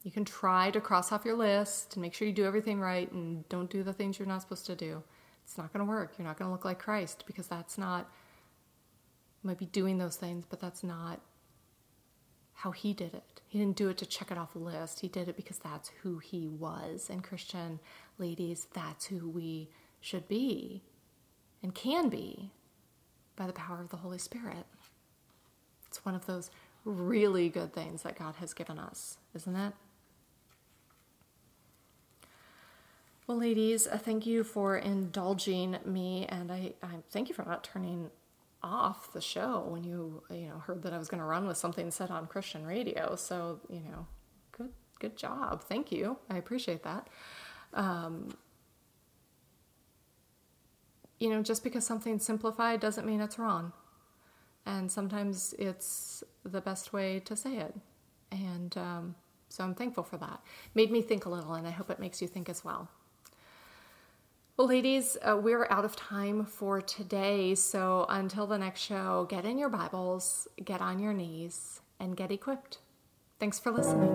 You 0.04 0.10
can 0.10 0.24
try 0.24 0.70
to 0.70 0.80
cross 0.80 1.10
off 1.10 1.24
your 1.24 1.34
list 1.34 1.94
and 1.94 2.02
make 2.02 2.12
sure 2.12 2.28
you 2.28 2.34
do 2.34 2.44
everything 2.44 2.78
right 2.78 3.10
and 3.10 3.48
don't 3.48 3.70
do 3.70 3.82
the 3.82 3.94
things 3.94 4.18
you're 4.18 4.28
not 4.28 4.42
supposed 4.42 4.66
to 4.66 4.76
do. 4.76 5.02
It's 5.44 5.58
not 5.58 5.72
going 5.72 5.84
to 5.84 5.88
work. 5.88 6.14
You're 6.18 6.26
not 6.26 6.38
going 6.38 6.48
to 6.48 6.52
look 6.52 6.64
like 6.64 6.78
Christ 6.78 7.24
because 7.26 7.46
that's 7.46 7.78
not, 7.78 8.10
you 9.42 9.48
might 9.48 9.58
be 9.58 9.66
doing 9.66 9.98
those 9.98 10.16
things, 10.16 10.44
but 10.48 10.60
that's 10.60 10.82
not 10.82 11.20
how 12.54 12.70
he 12.70 12.92
did 12.92 13.14
it. 13.14 13.40
He 13.46 13.58
didn't 13.58 13.76
do 13.76 13.88
it 13.88 13.98
to 13.98 14.06
check 14.06 14.30
it 14.30 14.38
off 14.38 14.54
a 14.54 14.58
list. 14.58 15.00
He 15.00 15.08
did 15.08 15.28
it 15.28 15.36
because 15.36 15.58
that's 15.58 15.90
who 16.02 16.18
he 16.18 16.48
was. 16.48 17.08
And 17.10 17.22
Christian 17.22 17.78
ladies, 18.18 18.66
that's 18.72 19.06
who 19.06 19.28
we 19.28 19.68
should 20.00 20.26
be 20.28 20.82
and 21.62 21.74
can 21.74 22.08
be 22.08 22.50
by 23.36 23.46
the 23.46 23.52
power 23.52 23.80
of 23.80 23.90
the 23.90 23.96
Holy 23.98 24.18
Spirit. 24.18 24.66
It's 25.86 26.04
one 26.04 26.14
of 26.14 26.26
those 26.26 26.50
really 26.84 27.48
good 27.48 27.72
things 27.72 28.02
that 28.02 28.18
God 28.18 28.36
has 28.36 28.52
given 28.52 28.78
us, 28.78 29.18
isn't 29.34 29.56
it? 29.56 29.72
Well, 33.26 33.38
ladies, 33.38 33.86
uh, 33.86 33.96
thank 33.96 34.26
you 34.26 34.44
for 34.44 34.76
indulging 34.76 35.78
me, 35.86 36.26
and 36.28 36.52
I, 36.52 36.74
I 36.82 36.96
thank 37.10 37.30
you 37.30 37.34
for 37.34 37.42
not 37.42 37.64
turning 37.64 38.10
off 38.62 39.14
the 39.14 39.20
show 39.20 39.66
when 39.66 39.82
you 39.82 40.22
you 40.30 40.48
know 40.48 40.58
heard 40.58 40.82
that 40.82 40.92
I 40.92 40.98
was 40.98 41.08
going 41.08 41.20
to 41.20 41.24
run 41.24 41.46
with 41.46 41.56
something 41.56 41.90
said 41.90 42.10
on 42.10 42.26
Christian 42.26 42.66
radio. 42.66 43.16
So 43.16 43.60
you 43.70 43.80
know, 43.80 44.06
good 44.52 44.72
good 45.00 45.16
job. 45.16 45.64
Thank 45.64 45.90
you. 45.90 46.18
I 46.28 46.36
appreciate 46.36 46.82
that. 46.82 47.08
Um, 47.72 48.36
you 51.18 51.30
know, 51.30 51.42
just 51.42 51.64
because 51.64 51.86
something's 51.86 52.26
simplified 52.26 52.78
doesn't 52.80 53.06
mean 53.06 53.22
it's 53.22 53.38
wrong, 53.38 53.72
and 54.66 54.92
sometimes 54.92 55.54
it's 55.58 56.22
the 56.44 56.60
best 56.60 56.92
way 56.92 57.20
to 57.20 57.34
say 57.36 57.56
it. 57.56 57.74
And 58.30 58.76
um, 58.76 59.14
so 59.48 59.64
I'm 59.64 59.74
thankful 59.74 60.04
for 60.04 60.18
that. 60.18 60.42
Made 60.74 60.90
me 60.90 61.00
think 61.00 61.24
a 61.24 61.30
little, 61.30 61.54
and 61.54 61.66
I 61.66 61.70
hope 61.70 61.88
it 61.88 61.98
makes 61.98 62.20
you 62.20 62.28
think 62.28 62.50
as 62.50 62.62
well. 62.62 62.90
Well, 64.56 64.68
ladies, 64.68 65.16
uh, 65.20 65.36
we're 65.36 65.66
out 65.68 65.84
of 65.84 65.96
time 65.96 66.44
for 66.44 66.80
today. 66.80 67.56
So 67.56 68.06
until 68.08 68.46
the 68.46 68.56
next 68.56 68.82
show, 68.82 69.26
get 69.28 69.44
in 69.44 69.58
your 69.58 69.68
Bibles, 69.68 70.46
get 70.64 70.80
on 70.80 71.00
your 71.00 71.12
knees, 71.12 71.80
and 71.98 72.16
get 72.16 72.30
equipped. 72.30 72.78
Thanks 73.40 73.58
for 73.58 73.72
listening. 73.72 74.12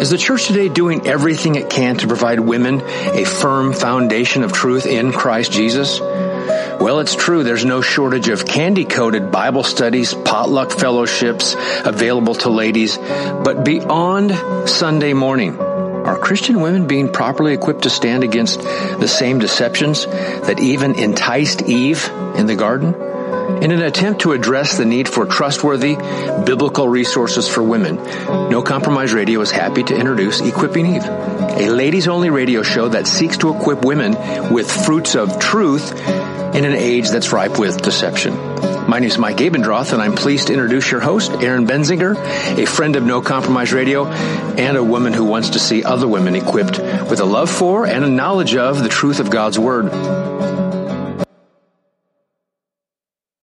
Is 0.00 0.10
the 0.10 0.18
church 0.18 0.48
today 0.48 0.68
doing 0.68 1.06
everything 1.06 1.54
it 1.54 1.70
can 1.70 1.96
to 1.98 2.08
provide 2.08 2.40
women 2.40 2.82
a 2.82 3.24
firm 3.24 3.72
foundation 3.72 4.42
of 4.42 4.52
truth 4.52 4.84
in 4.84 5.12
Christ 5.12 5.52
Jesus? 5.52 6.00
Well, 6.80 7.00
it's 7.00 7.14
true. 7.14 7.42
There's 7.42 7.64
no 7.64 7.80
shortage 7.80 8.28
of 8.28 8.44
candy 8.44 8.84
coated 8.84 9.32
Bible 9.32 9.64
studies, 9.64 10.12
potluck 10.12 10.70
fellowships 10.70 11.56
available 11.84 12.34
to 12.36 12.50
ladies. 12.50 12.98
But 12.98 13.64
beyond 13.64 14.68
Sunday 14.68 15.14
morning, 15.14 15.58
are 15.58 16.18
Christian 16.18 16.60
women 16.60 16.86
being 16.86 17.10
properly 17.10 17.54
equipped 17.54 17.82
to 17.82 17.90
stand 17.90 18.24
against 18.24 18.60
the 18.60 19.08
same 19.08 19.38
deceptions 19.38 20.06
that 20.06 20.60
even 20.60 20.94
enticed 20.94 21.62
Eve 21.62 22.08
in 22.36 22.46
the 22.46 22.56
garden? 22.56 23.05
In 23.46 23.70
an 23.70 23.80
attempt 23.80 24.22
to 24.22 24.32
address 24.32 24.76
the 24.76 24.84
need 24.84 25.08
for 25.08 25.24
trustworthy 25.24 25.94
biblical 26.44 26.88
resources 26.88 27.48
for 27.48 27.62
women, 27.62 27.96
No 28.50 28.60
Compromise 28.60 29.14
Radio 29.14 29.40
is 29.40 29.52
happy 29.52 29.84
to 29.84 29.96
introduce 29.96 30.40
Equipping 30.40 30.86
Eve, 30.86 31.04
a 31.04 31.70
ladies 31.70 32.08
only 32.08 32.28
radio 32.28 32.62
show 32.62 32.88
that 32.88 33.06
seeks 33.06 33.36
to 33.38 33.54
equip 33.54 33.84
women 33.84 34.52
with 34.52 34.70
fruits 34.70 35.14
of 35.14 35.38
truth 35.38 35.92
in 36.56 36.64
an 36.64 36.74
age 36.74 37.08
that's 37.10 37.32
ripe 37.32 37.58
with 37.58 37.80
deception. 37.82 38.34
My 38.88 38.98
name 38.98 39.08
is 39.08 39.18
Mike 39.18 39.38
Abendroth, 39.38 39.92
and 39.92 40.02
I'm 40.02 40.16
pleased 40.16 40.48
to 40.48 40.52
introduce 40.52 40.90
your 40.90 41.00
host, 41.00 41.30
Erin 41.30 41.66
Benziger, 41.66 42.16
a 42.58 42.66
friend 42.66 42.96
of 42.96 43.04
No 43.04 43.20
Compromise 43.20 43.72
Radio, 43.72 44.06
and 44.06 44.76
a 44.76 44.82
woman 44.82 45.12
who 45.12 45.24
wants 45.24 45.50
to 45.50 45.60
see 45.60 45.84
other 45.84 46.08
women 46.08 46.34
equipped 46.34 46.78
with 46.78 47.20
a 47.20 47.24
love 47.24 47.50
for 47.50 47.86
and 47.86 48.04
a 48.04 48.08
knowledge 48.08 48.56
of 48.56 48.82
the 48.82 48.88
truth 48.88 49.20
of 49.20 49.30
God's 49.30 49.58
Word. 49.58 50.65